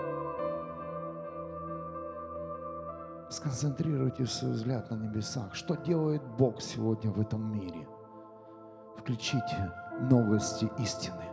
сконцентрируйте 3.31 4.27
свой 4.27 4.53
взгляд 4.53 4.91
на 4.91 4.97
небесах. 4.97 5.55
Что 5.55 5.77
делает 5.77 6.23
Бог 6.37 6.61
сегодня 6.61 7.11
в 7.11 7.21
этом 7.21 7.53
мире? 7.53 7.87
Включите 8.99 9.73
новости 10.11 10.71
истины. 10.79 11.25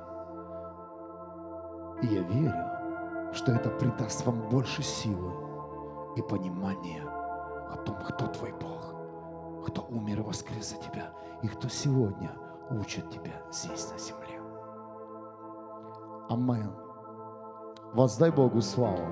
И 2.02 2.08
я 2.08 2.22
верю, 2.22 3.34
что 3.34 3.52
это 3.52 3.70
придаст 3.70 4.26
вам 4.26 4.48
больше 4.50 4.84
силы 4.84 5.32
и 6.16 6.22
понимания 6.22 7.04
о 7.04 7.78
том, 7.86 7.96
кто 8.08 8.28
твой 8.28 8.54
Бог, 8.54 9.66
кто 9.68 9.82
умер 9.90 10.20
и 10.20 10.24
воскрес 10.24 10.70
за 10.70 10.78
тебя, 10.78 11.12
и 11.42 11.48
кто 11.48 11.68
сегодня 11.68 12.32
учит 12.70 13.10
тебя 13.10 13.42
здесь 13.52 13.92
на 13.92 13.98
земле. 13.98 14.40
Амен. 16.30 16.87
Воздай 17.95 18.31
Богу 18.31 18.63
славу. 18.63 19.07